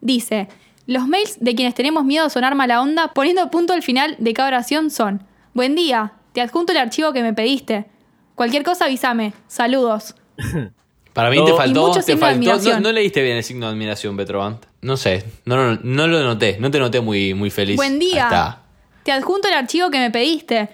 [0.00, 0.48] dice,
[0.86, 4.32] los mails de quienes tenemos miedo a sonar mala onda, poniendo punto al final de
[4.34, 5.22] cada oración son,
[5.54, 7.86] buen día, te adjunto el archivo que me pediste.
[8.34, 9.32] Cualquier cosa avísame.
[9.46, 10.14] Saludos.
[11.14, 11.46] Para mí Oh.
[11.46, 11.90] te faltó.
[11.92, 14.66] Te de faltó no, leíste bien el signo de admiración, Petrovant.
[14.82, 16.58] No sé, no, no, no lo noté.
[16.60, 17.76] No te noté muy, muy feliz.
[17.76, 18.58] Buen día.
[19.02, 20.68] Te adjunto el archivo que me pediste.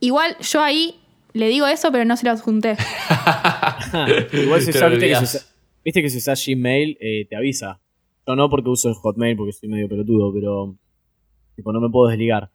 [0.00, 1.00] Igual yo ahí
[1.34, 2.76] le digo eso, pero no se lo adjunté.
[4.32, 5.22] Igual si lo viste, que si olvidás.
[5.22, 7.80] usás- viste que si usás Gmail, eh, te avisa.
[8.26, 10.76] Yo no porque uso el Hotmail porque soy medio pelotudo, pero
[11.56, 12.50] tipo, no me puedo desligar.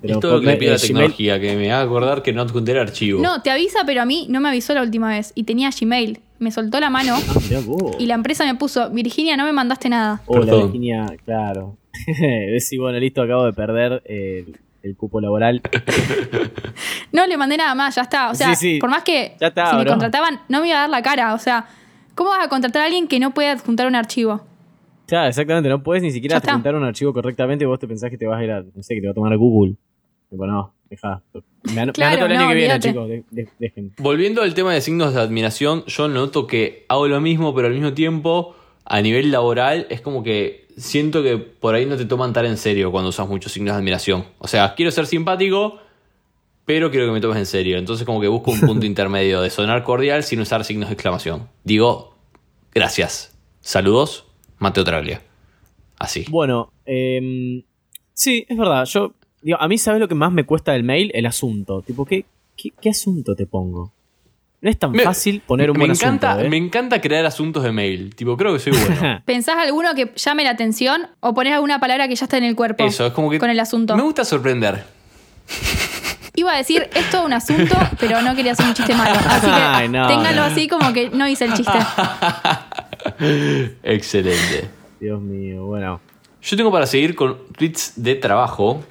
[0.00, 2.22] Pero es todo lo que le Hotmail- la eh, Gmail- tecnología, que me haga acordar
[2.22, 3.20] que no adjunté el archivo.
[3.22, 5.32] No, te avisa, pero a mí no me avisó la última vez.
[5.34, 6.20] Y tenía Gmail.
[6.38, 7.96] Me soltó la mano Ah, mirá vos.
[7.98, 10.22] y la empresa me puso, Virginia, no me mandaste nada.
[10.24, 10.62] Hola, Perdón.
[10.72, 11.76] Virginia, claro.
[12.06, 15.60] Ves si, bueno, listo, acabo de perder eh, el, el cupo laboral.
[17.12, 18.30] No le mandé nada más, ya está.
[18.30, 18.78] O sea, Sí, sí.
[18.78, 21.34] por más que Ya está, si me contrataban, no me iba a dar la cara.
[21.34, 21.66] O sea,
[22.14, 24.42] ¿cómo vas a contratar a alguien que no puede adjuntar un archivo?
[25.06, 26.52] Claro, exactamente, no puedes ni siquiera Ya está.
[26.52, 28.82] adjuntar un archivo correctamente y vos te pensás que te vas a ir a, no
[28.82, 29.74] sé, que te va a tomar a Google.
[30.30, 31.20] Tipo, no, deja.
[31.74, 33.92] Me, ano- Claro, me anoto el año no, que viene, chicos, de- de- dejen.
[33.98, 37.74] Volviendo al tema de signos de admiración, yo noto que hago lo mismo, pero al
[37.74, 42.32] mismo tiempo, a nivel laboral, es como que siento que por ahí no te toman
[42.32, 44.24] tan en serio cuando usas muchos signos de admiración.
[44.38, 45.78] O sea, quiero ser simpático,
[46.64, 47.78] pero quiero que me tomes en serio.
[47.78, 51.48] Entonces, como que busco un punto intermedio de sonar cordial sin usar signos de exclamación.
[51.64, 52.16] Digo,
[52.72, 53.36] gracias.
[53.60, 54.26] Saludos,
[54.58, 55.22] Mateo Traglia.
[55.98, 56.24] Así.
[56.30, 57.62] Bueno, em,
[58.14, 58.84] sí, es verdad.
[58.86, 59.12] Yo,
[59.42, 61.10] digo, a mí, ¿sabes lo que más me cuesta del mail?
[61.14, 61.82] El asunto.
[61.82, 62.24] Tipo, ¿qué,
[62.56, 63.92] qué, qué asunto te pongo?
[64.62, 66.50] No es tan Me- fácil poner un me buen encanta, asunto, ¿eh?
[66.50, 68.14] Me encanta crear asuntos de mail.
[68.14, 69.20] Tipo, creo que soy bueno.
[69.24, 72.54] ¿Pensás alguno que llame la atención o ponés alguna palabra que ya está en el
[72.54, 72.84] cuerpo?
[72.84, 73.38] Eso, es como que.
[73.38, 73.96] Con el asunto.
[73.96, 74.84] Me gusta sorprender.
[76.36, 79.18] Iba a decir, es todo un asunto, pero no quería hacer un chiste malo.
[79.28, 80.46] Así que Ay, no, ténganlo no.
[80.48, 81.72] así como que no hice el chiste.
[83.82, 84.68] Excelente.
[85.00, 86.00] Dios mío, bueno.
[86.42, 88.82] Yo tengo para seguir con tweets de trabajo.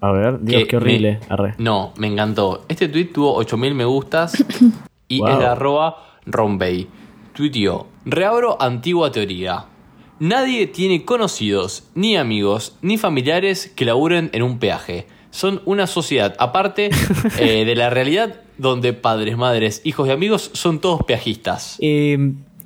[0.00, 1.20] A ver, Dios, qué horrible.
[1.20, 1.54] me- Arre.
[1.58, 2.64] No, me encantó.
[2.68, 4.32] Este tweet tuvo 8000 me gustas
[5.08, 5.38] y Wow.
[5.38, 6.88] de arroba rombey.
[7.32, 9.66] Tuiteó, reabro antigua teoría.
[10.20, 15.06] Nadie tiene conocidos, ni amigos, ni familiares que laburen en un peaje.
[15.30, 16.90] Son una sociedad aparte
[17.40, 21.76] eh, de la realidad donde padres, madres, hijos y amigos son todos peajistas.
[21.80, 22.16] Eh,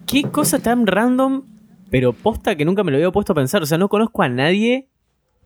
[0.07, 1.45] qué cosa tan random,
[1.91, 3.63] pero posta que nunca me lo había puesto a pensar.
[3.63, 4.89] O sea, no conozco a nadie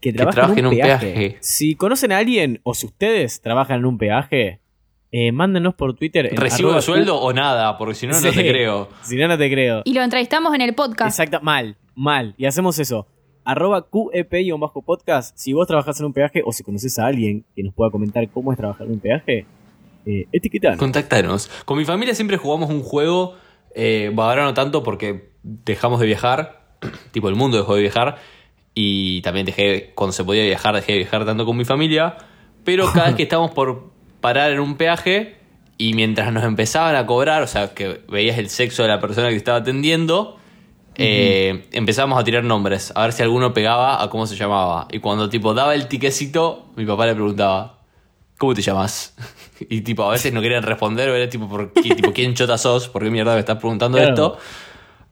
[0.01, 1.07] que trabaje trabaje en un, en un peaje.
[1.13, 1.37] peaje.
[1.41, 4.61] Si conocen a alguien o si ustedes trabajan en un peaje,
[5.15, 6.31] eh, mándenos por Twitter.
[6.35, 7.77] ¿Recibo de sueldo o nada?
[7.77, 8.89] Porque si no, no te creo.
[9.03, 9.83] Si no, no te creo.
[9.85, 11.21] Y lo entrevistamos en el podcast.
[11.21, 12.35] Exacto, mal, mal.
[12.39, 13.07] Y hacemos eso.
[13.45, 15.37] Arroba QEP-podcast.
[15.37, 18.27] Si vos trabajás en un peaje o si conoces a alguien que nos pueda comentar
[18.31, 19.45] cómo es trabajar en un peaje,
[20.07, 20.79] eh, etiquetanos.
[20.79, 21.51] Contactanos.
[21.67, 23.37] Con mi familia siempre jugamos un juego,
[23.75, 26.77] eh, ahora no tanto porque dejamos de viajar,
[27.13, 28.17] tipo el mundo dejó de viajar,
[28.75, 32.17] y también dejé, cuando se podía viajar, dejé de viajar tanto con mi familia,
[32.65, 33.93] pero cada vez que estábamos por
[34.23, 35.37] parar en un peaje,
[35.77, 39.29] y mientras nos empezaban a cobrar, o sea, que veías el sexo de la persona
[39.29, 40.39] que estaba atendiendo,
[40.95, 44.89] eh, empezamos a tirar nombres, a ver si alguno pegaba a cómo se llamaba.
[44.93, 47.81] Y cuando tipo daba el tiquecito, mi papá le preguntaba,
[48.39, 49.15] ¿cómo te llamas?
[49.69, 52.59] Y tipo, a veces no querían responder, o era tipo, ¿por qué, tipo ¿quién chota
[52.59, 52.89] sos?
[52.89, 54.11] ¿Por qué mierda me estás preguntando Claro.
[54.11, 54.39] esto?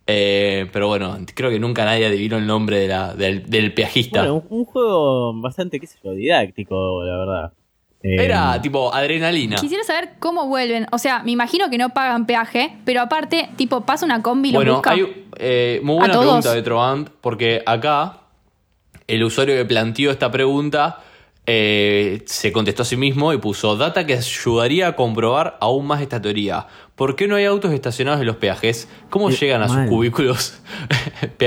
[0.06, 4.20] Eh, pero bueno, creo que nunca nadie adivinó el nombre de la- del, del peajista.
[4.22, 7.52] Bueno, un, un juego bastante, qué sé yo, didáctico, la verdad.
[8.02, 9.56] Eh, Era tipo adrenalina.
[9.56, 10.86] Quisiera saber cómo vuelven.
[10.92, 14.52] O sea, me imagino que no pagan peaje, pero aparte, tipo, pasa una combi y
[14.52, 14.92] lo Bueno, busca.
[14.92, 16.26] hay eh, muy A buena todos.
[16.26, 18.20] pregunta de Trovant, porque acá
[19.06, 21.00] el usuario que planteó esta pregunta
[21.46, 26.00] eh, se contestó a sí mismo y puso data que ayudaría a comprobar aún más
[26.00, 26.66] esta teoría.
[26.94, 28.88] ¿Por qué no hay autos estacionados en los peajes?
[29.10, 29.82] ¿Cómo Eh, llegan a mal.
[29.82, 30.60] sus cubículos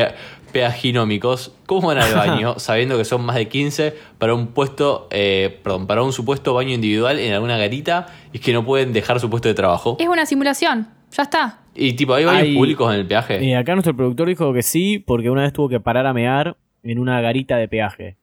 [0.54, 1.54] peaginómicos?
[1.66, 5.88] ¿Cómo van al baño sabiendo que son más de 15 para un puesto, eh, perdón,
[5.88, 9.50] para un supuesto baño individual en alguna garita y que no pueden dejar su puesto
[9.50, 9.98] de trabajo?
[10.00, 10.88] Es una simulación.
[11.16, 11.60] Ya está.
[11.76, 13.44] Y tipo, ¿hay baños Hay- públicos en el peaje?
[13.44, 16.56] eh, acá nuestro productor dijo que sí, porque una vez tuvo que parar a mear
[16.84, 18.16] en una garita de peaje.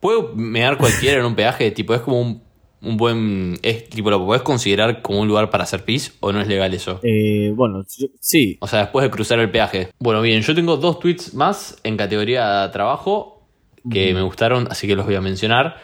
[0.00, 1.70] ¿Puedo mear cualquiera en un peaje?
[1.70, 2.42] Tipo, es como un,
[2.84, 3.58] un buen.
[3.62, 6.72] Es, tipo, ¿lo podés considerar como un lugar para hacer pis o no es legal
[6.74, 7.00] eso?
[7.02, 8.56] Eh, bueno, yo- sí.
[8.60, 9.88] O sea, después de cruzar el peaje.
[9.98, 13.42] Bueno, bien, yo tengo dos tweets más en categoría trabajo
[13.90, 15.76] que me gustaron, así que los voy a mencionar.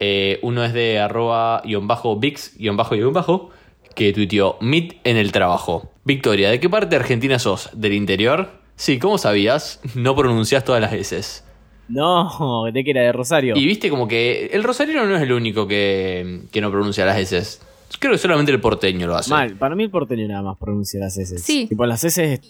[0.00, 3.50] Eh, uno es de arroba guion bajo vix guion bajo guion bajo
[3.96, 5.90] que tuiteó Meet en el trabajo.
[6.04, 7.70] Victoria, ¿de qué parte de Argentina sos?
[7.72, 8.50] ¿Del interior?
[8.76, 9.80] Sí, ¿cómo sabías?
[9.96, 11.44] No pronunciás todas las veces.
[11.88, 13.56] No, de que era de Rosario.
[13.56, 17.18] Y viste como que el rosarino no es el único que, que no pronuncia las
[17.18, 17.58] S.
[17.98, 19.30] Creo que solamente el porteño lo hace.
[19.30, 21.38] Mal, para mí el porteño nada más pronuncia las S.
[21.38, 21.66] Sí.
[21.66, 22.40] Tipo, las S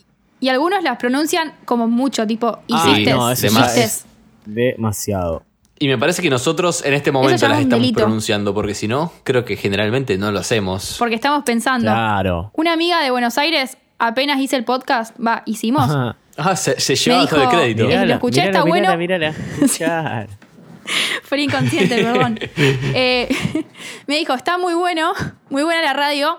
[0.41, 3.11] Y algunos las pronuncian como mucho, tipo, Ah, hiciste.
[3.13, 3.83] no, ese ya hiciste.
[3.85, 4.05] es
[4.45, 5.43] demasiado.
[5.79, 8.01] Y me parece que nosotros en este momento es las estamos delito.
[8.01, 10.97] pronunciando, porque si no, creo que generalmente no lo hacemos.
[10.99, 11.85] Porque estamos pensando.
[11.85, 12.51] Claro.
[12.55, 15.85] Una amiga de Buenos Aires, apenas hice el podcast, va, hicimos.
[15.85, 16.17] Ajá.
[16.39, 17.87] Ah, se, se lleva dijo- todo el crédito.
[17.87, 18.05] Mirá.
[18.07, 18.99] lo escuché, mirala, está mirala, bueno.
[18.99, 20.29] Mirala, Escuchar.
[21.25, 22.39] Fue inconsciente, perdón.
[22.57, 23.29] Eh,
[24.07, 25.13] me dijo, está muy bueno,
[25.51, 26.39] muy buena la radio,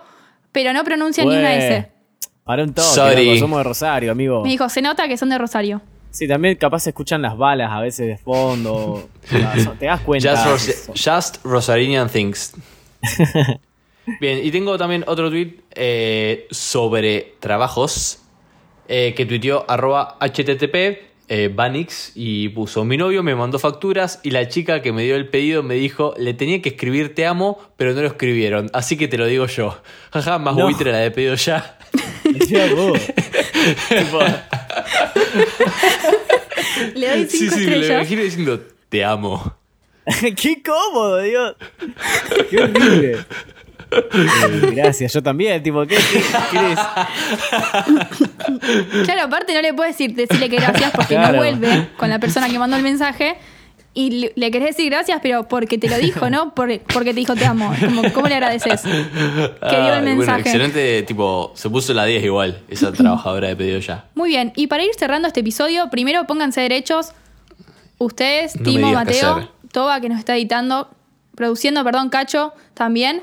[0.51, 1.53] pero no pronuncia ni una.
[1.53, 1.91] S.
[2.43, 3.25] Para un toque, Sorry.
[3.27, 4.41] loco, somos de Rosario, amigo.
[4.41, 5.81] Me dijo, se nota que son de Rosario.
[6.11, 9.07] Sí, también capaz se escuchan las balas a veces de fondo.
[9.77, 10.35] Te das cuenta.
[10.47, 12.53] Just, Ros- just Rosarinian Things.
[14.19, 18.23] Bien, y tengo también otro tweet eh, sobre trabajos
[18.89, 24.31] eh, que tuiteó arroba http eh, Banix y puso mi novio me mandó facturas y
[24.31, 27.59] la chica que me dio el pedido me dijo le tenía que escribir te amo
[27.77, 29.77] pero no lo escribieron así que te lo digo yo
[30.11, 30.63] jaja más No.
[30.65, 31.77] buitre la de pedido ya
[36.95, 37.89] Le doy sí cinco sí me lo estrellas.
[37.91, 39.55] imagino diciendo te amo
[40.35, 41.55] ¡Qué cómodo, Dios!
[42.49, 43.19] ¡Qué horrible!
[43.91, 46.21] Eh, gracias, yo también, tipo, ¿qué, qué,
[46.51, 46.75] qué?
[49.03, 51.33] Claro, aparte no le puedes decir, decirle que gracias porque Claro.
[51.33, 53.35] no vuelve con la persona que mandó el mensaje.
[53.95, 56.53] Y le- querés decir gracias, pero porque te lo dijo, ¿no?
[56.53, 57.73] Por- porque te dijo te amo.
[57.79, 58.81] Como, ¿Cómo le agradeces?
[58.81, 60.41] Que dio el Bueno, mensaje.
[60.41, 64.05] excelente, tipo, se puso la 10 igual, esa trabajadora de pedido ya.
[64.13, 67.13] Muy bien, y para ir cerrando este episodio, primero pónganse derechos.
[67.97, 69.51] Ustedes, No Timo, Mateo.
[69.71, 70.89] Toba, que nos está editando,
[71.35, 73.21] produciendo, perdón, Cacho también.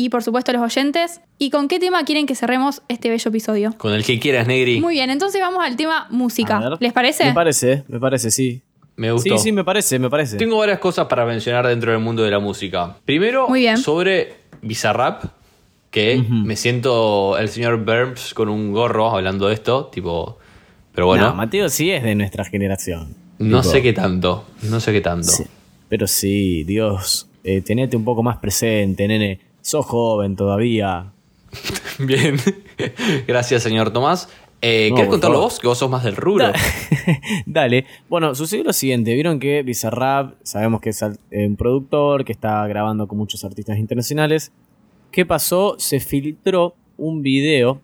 [0.00, 1.20] Y por supuesto los oyentes.
[1.38, 3.74] ¿Y con qué tema quieren que cerremos este bello episodio?
[3.78, 4.80] Con el que quieras, Negri.
[4.80, 6.60] Muy bien, entonces vamos al tema música.
[6.78, 7.24] ¿Les parece?
[7.24, 8.62] Me parece, me parece, sí.
[8.94, 9.36] Me gustó.
[9.36, 10.36] Sí, sí, me parece, me parece.
[10.36, 12.96] Tengo varias cosas para mencionar dentro del mundo de la música.
[13.04, 13.76] Primero, Muy bien.
[13.76, 15.24] sobre Bizarrap,
[15.90, 20.38] que me siento el señor Burns con un gorro hablando de esto, tipo...
[20.92, 23.16] Pero bueno, No, Mateo sí es de nuestra generación.
[23.38, 25.26] no Tipo, sé qué tanto, no sé qué tanto.
[25.26, 25.42] sí.
[25.88, 29.47] Pero sí, Dios, eh, tenete un poco más presente, nene.
[29.68, 31.12] Sos joven todavía.
[31.98, 32.36] Bien,
[33.26, 34.30] gracias señor Tomás.
[34.62, 35.50] Eh, No, ¿Querés por contarlo favor.
[35.50, 35.60] vos?
[35.60, 36.44] Que vos sos más del rubro.
[36.46, 36.54] Da-
[37.46, 37.84] Dale.
[38.08, 39.12] Bueno, sucedió lo siguiente.
[39.12, 43.76] Vieron que Bizarrap, sabemos que es eh, un productor que está grabando con muchos artistas
[43.76, 44.52] internacionales.
[45.12, 45.74] ¿Qué pasó?
[45.78, 47.82] Se filtró un video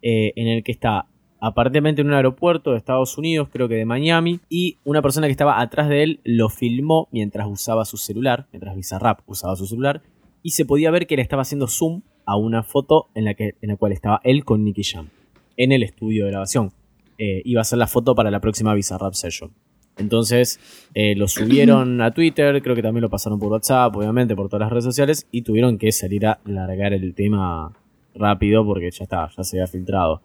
[0.00, 1.04] eh, en el que está
[1.38, 5.32] aparentemente en un aeropuerto de Estados Unidos, creo que de Miami, y una persona que
[5.32, 10.00] estaba atrás de él lo filmó mientras usaba su celular, mientras Bizarrap usaba su celular,
[10.46, 13.56] y se podía ver que le estaba haciendo zoom a una foto en la, que,
[13.60, 15.08] en la cual estaba él con Nicky Jam
[15.56, 16.70] en el estudio de grabación.
[17.18, 19.50] Eh, iba a ser la foto para la próxima Bizarrap Session.
[19.98, 20.60] Entonces
[20.94, 24.60] eh, lo subieron a Twitter, creo que también lo pasaron por WhatsApp, obviamente, por todas
[24.60, 27.72] las redes sociales, y tuvieron que salir a largar el tema
[28.14, 30.22] rápido porque ya está, ya se había filtrado.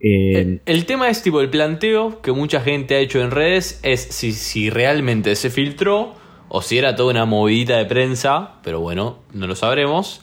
[0.00, 4.02] Eh, El, tema es tipo el planteo que mucha gente ha hecho en redes es
[4.02, 9.18] si, si realmente se filtró o si era toda una movidita de prensa, pero bueno,
[9.32, 10.20] no lo sabremos.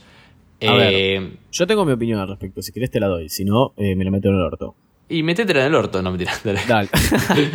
[0.62, 3.74] A Eh, yo tengo mi opinión al respecto, si querés te la doy, si no,
[3.78, 4.76] eh, me la meto en el orto.
[5.10, 6.32] y métetela en el orto, no mentira.
[6.44, 6.60] dale.
[6.68, 6.90] Dale.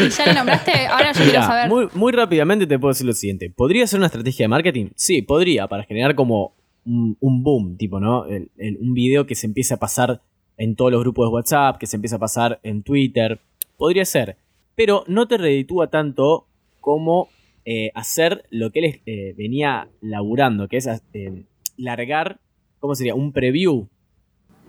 [0.00, 1.68] Y ya lo nombraste, ahora yo quiero saber.
[1.68, 3.50] muy, muy rápidamente te puedo decir lo siguiente.
[3.50, 4.86] ¿Podría ser una estrategia de marketing?
[4.94, 8.26] Sí, podría, para generar como un, un boom, tipo, ¿no?
[8.26, 10.20] El- el- un video que se empiece a pasar
[10.58, 13.40] en todos los grupos de WhatsApp, que se empiece a pasar en Twitter.
[13.76, 14.36] Podría ser.
[14.74, 16.46] Pero no te reditúa tanto
[16.82, 17.30] como
[17.64, 21.44] eh, hacer lo que él eh, venía laburando, que es eh,
[21.78, 22.40] largar,
[22.80, 23.14] ¿cómo sería?
[23.14, 23.88] Un preview,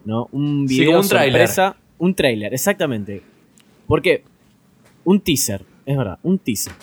[0.06, 0.30] ¿no?
[0.32, 1.76] Un Sí, video como un sorpresa.
[1.98, 3.22] Un trailer, exactamente.
[3.88, 4.24] Porque
[5.04, 6.74] un teaser, es verdad, un teaser.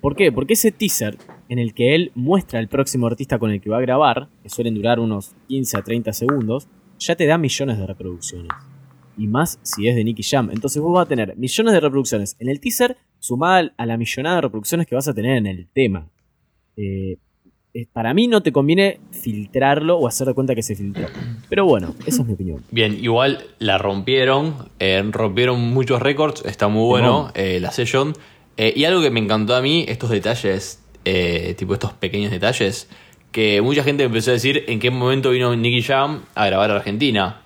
[0.00, 0.30] ¿Por qué?
[0.30, 1.16] Porque ese teaser
[1.48, 4.50] en el que él muestra al próximo artista con el que va a grabar, que
[4.50, 8.52] suelen durar unos 15 a 30 segundos, ya te da millones de reproducciones.
[9.16, 10.50] Y más si es de Nicky Jam.
[10.52, 14.36] Entonces vos vas a tener millones de reproducciones en el teaser, sumada a la millonada
[14.36, 16.08] de reproducciones que vas a tener en el tema.
[16.76, 17.18] Eh,
[17.92, 21.06] para mí no te conviene filtrarlo o hacer de cuenta que se filtró.
[21.48, 22.62] Pero bueno, esa es mi opinión.
[22.70, 28.12] Bien, igual la rompieron, eh, rompieron muchos récords, está muy bueno eh, la session.
[28.58, 30.80] Eh, y algo que me encantó a mí, estos detalles,
[31.56, 32.88] tipo estos pequeños detalles,
[33.30, 36.76] que mucha gente empezó a decir en qué momento vino Nicky Jam a grabar a
[36.76, 37.42] Argentina.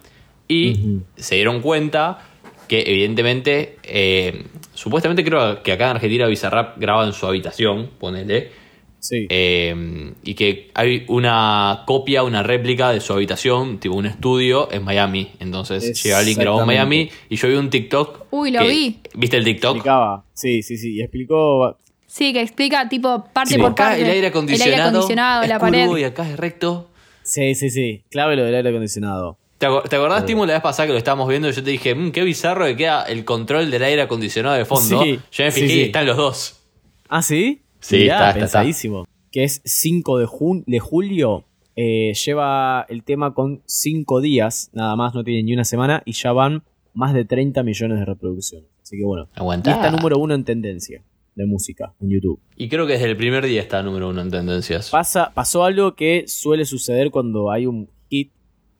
[0.48, 2.25] Y se dieron cuenta
[2.68, 8.50] que evidentemente, eh, supuestamente creo que acá en Argentina Bizarrap graba en su habitación, ponele.
[8.98, 9.26] Sí.
[9.28, 14.82] Eh, y que hay una copia, una réplica de su habitación, tipo un estudio en
[14.82, 15.30] Miami.
[15.38, 18.26] Entonces llega alguien grabó en Miami y yo vi un TikTok.
[18.32, 18.98] Uy, lo que- vi.
[19.14, 19.76] ¿Viste el TikTok?
[19.76, 20.24] explicaba.
[20.34, 20.94] Sí, sí, sí.
[20.96, 21.76] Y explicó.
[22.06, 24.02] Sí, que explica tipo parte Tipo, por acá parte.
[24.02, 25.96] el aire acondicionado, El aire acondicionado, es la curvo pared.
[25.98, 26.88] y acá es recto.
[27.22, 28.02] Sí, sí, sí.
[28.10, 29.38] Clave lo del aire acondicionado.
[29.58, 30.26] ¿Te, aco- te acordás.
[30.26, 31.48] Timo, la vez pasada que lo estábamos viendo?
[31.48, 34.64] y Yo te dije, "Mm, qué bizarro que queda el control del aire acondicionado de
[34.64, 35.02] fondo.
[35.02, 35.78] Sí, yo me fijé sí.
[35.78, 36.60] y están los dos.
[37.08, 37.62] ¿Ah, sí?
[37.80, 39.06] Sí, Mirá, está, está, pensadísimo.
[39.32, 41.44] Que es 5 de, jun- de julio.
[41.78, 46.12] eh, lleva el tema con 5 días, nada más, no tiene ni una semana, y
[46.12, 46.62] ya van
[46.94, 48.68] más de 30 millones de reproducciones.
[48.82, 49.28] Así que bueno.
[49.34, 49.70] Aguantá.
[49.70, 51.02] Y está número uno en tendencia
[51.34, 52.40] de música en YouTube.
[52.56, 54.88] Y creo que desde el primer día está número uno en tendencias.
[54.88, 57.90] Pasa, pasó algo que suele suceder cuando hay un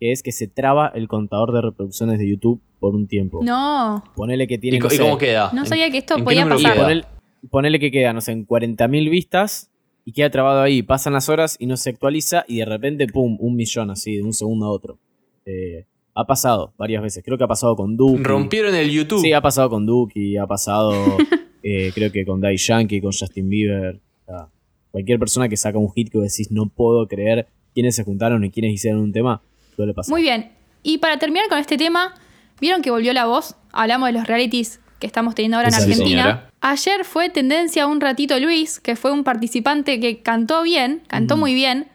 [0.00, 3.40] es que se traba el contador de reproducciones de YouTube por un tiempo.
[3.42, 5.50] No, Ponele que tiene ¿Y, no y sé, cómo queda?
[5.52, 6.72] no ¿En- sabía que esto podía pasar.
[6.74, 6.82] queda?
[6.82, 7.04] ponele,
[7.50, 9.70] ponele que queda, no sé, en 40.000 vistas
[10.04, 10.82] y queda trabado ahí.
[10.82, 14.22] Pasan las horas y no se actualiza y de repente, pum, un millón así, de
[14.22, 14.98] un segundo a otro.
[15.46, 17.22] Eh, ha pasado varias veces.
[17.24, 18.22] Creo que ha pasado con Duke.
[18.22, 19.20] Rompieron el YouTube.
[19.20, 20.92] Sí, ha pasado con Duke y ha pasado,
[21.62, 24.00] eh, creo que con Daddy Yankee, con Justin Bieber.
[24.22, 24.48] O sea,
[24.90, 28.42] cualquier persona que saca un hit que vos decís, no puedo creer quiénes se juntaron
[28.44, 29.42] y quiénes hicieron un tema,
[29.76, 30.10] suele pasar.
[30.12, 30.52] Muy bien.
[30.82, 32.14] Y para terminar con este tema,
[32.60, 33.54] ¿vieron que volvió la voz?
[33.72, 36.04] Hablamos de los realities que estamos teniendo ahora en Argentina.
[36.22, 36.50] señora.
[36.60, 41.54] Ayer fue tendencia un ratito Luis, que fue un participante que cantó bien, cantó muy
[41.54, 41.88] bien,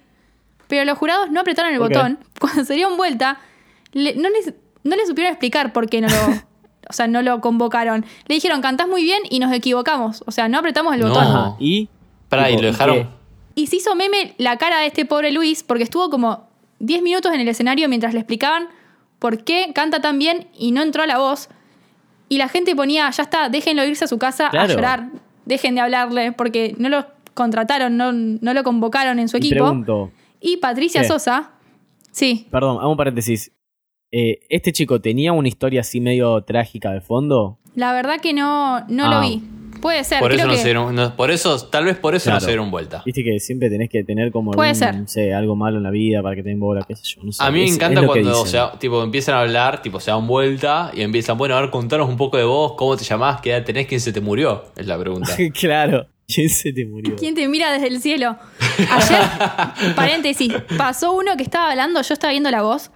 [0.67, 2.19] pero los jurados no apretaron el botón.
[2.39, 3.39] Cuando se dieron vuelta,
[3.93, 4.53] le- no, les,
[4.83, 6.15] no le supieron explicar por qué no lo,
[6.89, 8.05] o sea, no lo convocaron.
[8.27, 10.23] Le dijeron, cantás muy bien y nos equivocamos.
[10.27, 11.07] O sea, no apretamos el No.
[11.09, 11.55] botón.
[11.59, 11.89] Y.
[12.29, 12.97] Pará, y lo ¿y dejaron.
[12.97, 13.07] qué?
[13.55, 16.47] Y se hizo meme la cara de este pobre Luis porque estuvo como
[16.81, 18.67] 10 minutos en el escenario mientras le explicaban
[19.19, 21.49] por qué canta tan bien y no entró a la voz.
[22.29, 24.71] Y la gente ponía, ya está, déjenlo irse a su casa Claro.
[24.71, 25.09] a llorar,
[25.45, 29.65] dejen de hablarle porque no lo contrataron, no, no lo convocaron en su Y equipo.
[29.65, 31.07] pregunto, Y Patricia ¿Qué?
[31.07, 31.51] Sosa,
[32.11, 33.51] sí, perdón, hago un paréntesis.
[34.11, 37.57] Eh, ¿Este chico tenía una historia así medio trágica de fondo?
[37.75, 39.41] la verdad que no, no Ah, lo vi.
[39.81, 40.19] Puede ser.
[40.19, 42.33] Por eso, creo no que- se dieron, no- por eso, tal vez por eso no
[42.35, 42.41] Claro.
[42.45, 43.01] se dieron vuelta.
[43.05, 44.95] Viste que siempre tenés que tener como Puede algún, ser.
[44.95, 47.23] no sé, algo malo en la vida para que te den bola, qué sé yo.
[47.23, 47.43] No sé.
[47.43, 48.47] A mí me Es- encanta es cuando o dicen.
[48.47, 52.07] sea, tipo, empiezan a hablar, tipo, se dan vuelta y empiezan, bueno, a ver, contanos
[52.07, 54.85] un poco de vos, cómo te llamás, qué edad tenés, quién se te murió, es
[54.87, 55.35] la pregunta.
[55.59, 56.07] claro.
[56.33, 57.15] ¿Quién se te murió?
[57.17, 58.37] ¿Quién te mira desde el cielo?
[58.89, 59.19] Ayer,
[59.95, 62.91] paréntesis, pasó uno que estaba hablando, yo estaba viendo la voz,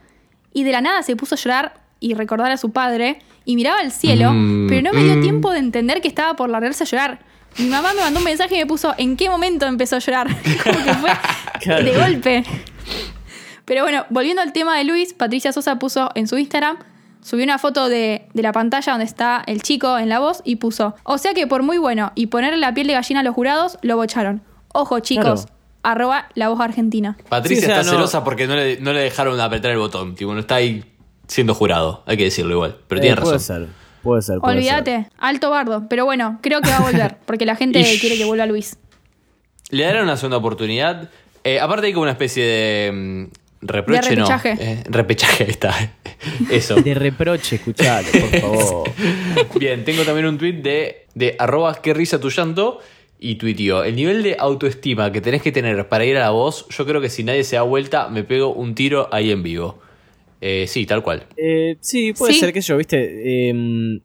[0.53, 3.79] y de la nada se puso a llorar y recordar a su padre, y miraba
[3.79, 5.21] al cielo, Mm, pero no me dio mm.
[5.21, 7.19] tiempo de entender que estaba por largarse a llorar.
[7.57, 10.27] Mi mamá me mandó un mensaje y me puso, ¿en qué momento empezó a llorar?
[10.63, 11.09] Como que fue
[11.61, 11.85] Claro.
[11.85, 12.43] de golpe.
[13.65, 16.77] Pero bueno, volviendo al tema de Luis, Patricia Sosa puso en su Instagram,
[17.21, 20.57] subió una foto de, de la pantalla donde está el chico en la voz y
[20.57, 23.33] puso, o sea que por muy bueno y ponerle la piel de gallina a los
[23.33, 24.43] jurados, lo bocharon.
[24.73, 25.57] Ojo chicos, Claro.
[25.81, 27.17] arroba la voz argentina.
[27.29, 29.77] Patricia Sí, o sea, está no- celosa porque no le, no le dejaron apretar el
[29.79, 30.83] botón, tipo, no está ahí
[31.27, 33.39] siendo jurado, hay que decirlo igual, pero Eh, tiene puede razón.
[33.65, 33.67] ser,
[34.03, 34.39] puede ser.
[34.39, 34.73] puede ser.
[34.75, 35.85] Olvídate, alto bardo.
[35.89, 38.77] Pero bueno, creo que va a volver, porque la gente quiere que vuelva Luis.
[39.69, 41.09] Le darán una segunda oportunidad.
[41.43, 44.25] Eh, aparte hay como una especie de mm, reproche, De no.
[44.27, 44.57] repechaje.
[44.59, 45.73] Eh, repechaje, ahí está.
[46.51, 46.75] Eso.
[46.75, 48.91] De reproche, escuchalo, por favor.
[49.59, 52.79] Bien, tengo también un tweet de, de arroba qué risa tu llanto
[53.19, 53.83] y tuiteó.
[53.83, 57.01] El nivel de autoestima que tenés que tener para ir a la voz, yo creo
[57.01, 59.79] que si nadie se da vuelta, me pego un tiro ahí en vivo.
[60.47, 61.23] Eh, sí, tal cual.
[61.37, 62.39] Eh, sí, puede Sí.
[62.39, 63.49] ser que yo, viste.
[63.49, 63.99] em,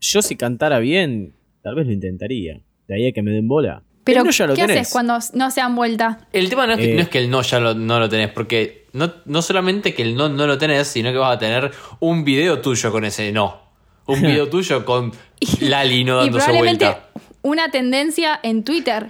[0.00, 2.60] yo si cantara bien, tal vez lo intentaría.
[2.86, 3.82] De ahí a que me den bola.
[4.04, 4.76] Pero, no ya lo ¿qué tenés.
[4.80, 6.26] haces cuando no se dan vuelta?
[6.32, 6.94] El tema no es que, Eh.
[6.94, 10.02] no, es que el no ya lo, no lo tenés, porque no, no solamente que
[10.02, 11.70] el no no lo tenés, sino que vas a tener
[12.00, 13.60] un video tuyo con ese no.
[14.06, 15.12] Un video tuyo con
[15.60, 17.08] Lali no Y dándose probablemente vuelta.
[17.42, 19.06] una tendencia en Twitter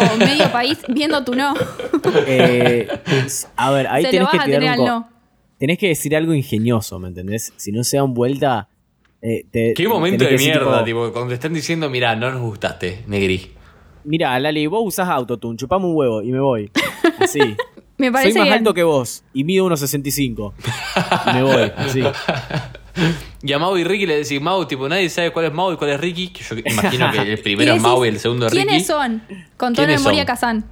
[0.00, 1.54] o medio país viendo tu no.
[2.26, 2.88] Eh,
[3.56, 5.08] a ver, ahí Se lo vas que a tirar tener un al no.
[5.58, 7.52] Tenés que decir algo ingenioso, ¿me entendés?
[7.56, 8.68] Si no se dan vuelta.
[9.22, 12.40] eh, te- Qué momento de mierda, tipo, tipo, cuando te están diciendo, mira, no nos
[12.42, 13.52] gustaste, negri.
[14.04, 16.70] Mira, Lali, vos usás autotune, chupame un huevo y me voy.
[17.18, 17.40] Así.
[17.98, 18.58] Me Soy parece más bien.
[18.58, 20.52] alto que vos y mido unos 65.
[21.30, 22.02] Y me voy, así.
[23.42, 25.76] Y a Mau y Ricky le decís, Mau, tipo, nadie sabe cuál es Mau y
[25.76, 26.28] cuál es Ricky.
[26.28, 28.66] Que yo imagino que el primero es Mau y el segundo es Ricky.
[28.66, 29.22] ¿Quiénes son?
[29.56, 30.24] Con tono de ¿Quiénes Moria?
[30.26, 30.64] Kazan.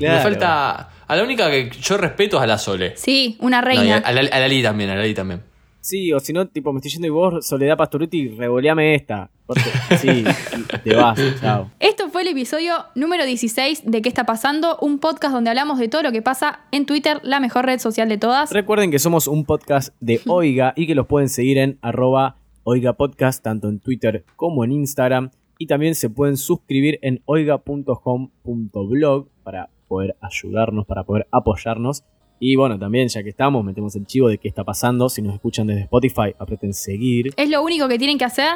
[0.00, 0.89] Me falta.
[1.10, 2.96] A la única que yo respeto es a la Sole.
[2.96, 3.96] Sí, una reina.
[3.96, 5.42] a, a la, a Lali también, a Lali también.
[5.80, 9.28] Sí, o si no, tipo, me estoy yendo y vos, Soledad Pastoruti, revoleame esta.
[9.44, 9.64] Corte.
[9.98, 10.22] Sí,
[10.84, 11.68] te vas, chao.
[11.80, 14.78] Esto fue el episodio número 16 de ¿Qué está pasando?
[14.80, 18.08] Un podcast donde hablamos de todo lo que pasa en Twitter, la mejor red social
[18.08, 18.52] de todas.
[18.52, 22.92] Recuerden que somos un podcast de Oiga y que los pueden seguir en arroba Oiga
[22.92, 25.30] Podcast, tanto en Twitter como en Instagram.
[25.58, 32.04] Y también se pueden suscribir en oiga.com.blog para poder ayudarnos, para poder apoyarnos.
[32.38, 35.08] Y bueno, también ya que estamos, metemos el chivo de qué está pasando.
[35.10, 37.34] Si nos escuchan desde Spotify, aprieten seguir.
[37.36, 38.54] Es lo único que tienen que hacer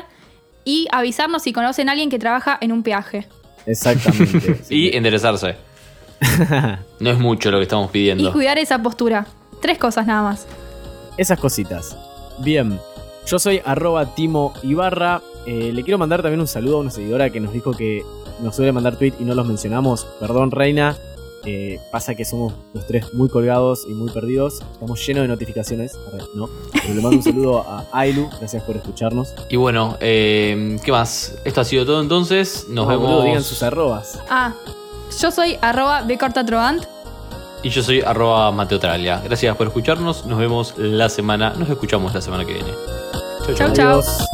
[0.64, 3.26] y avisarnos si conocen a alguien que trabaja en un peaje.
[3.66, 4.60] Exactamente.
[4.70, 5.56] Y enderezarse.
[7.00, 8.32] No es mucho lo que estamos Y pidiendo.
[8.32, 9.26] cuidar esa postura.
[9.60, 10.46] Tres cosas nada más.
[11.18, 11.96] esas cositas.
[12.38, 12.78] Bien,
[13.26, 15.20] yo soy arroba Timo Ibarra.
[15.46, 18.02] Eh, le quiero mandar también un saludo a una seguidora que nos dijo que
[18.40, 20.06] nos suele mandar tweet y no los mencionamos.
[20.20, 20.96] Perdón, Reina.
[21.46, 24.60] Eh, pasa que somos los tres muy colgados y muy perdidos.
[24.72, 25.92] Estamos llenos de notificaciones.
[26.34, 26.48] No.
[26.72, 28.28] Pero le mando un saludo a Ailu.
[28.38, 29.34] Gracias por escucharnos.
[29.50, 31.36] Y bueno, eh, ¿qué más?
[31.44, 32.66] Esto ha sido todo entonces.
[32.68, 33.08] Nos No, vemos.
[33.10, 34.18] boludo, digan sus arrobas.
[34.30, 34.54] Ah,
[35.20, 36.84] yo soy arroba becortatrovant.
[37.62, 39.20] Y yo soy arroba Mateo Traglia.
[39.24, 40.26] Gracias por escucharnos.
[40.26, 41.54] Nos vemos la semana.
[41.58, 42.70] Nos escuchamos la semana que viene.
[43.46, 43.72] Chau, Chau,
[44.02, 44.33] chau.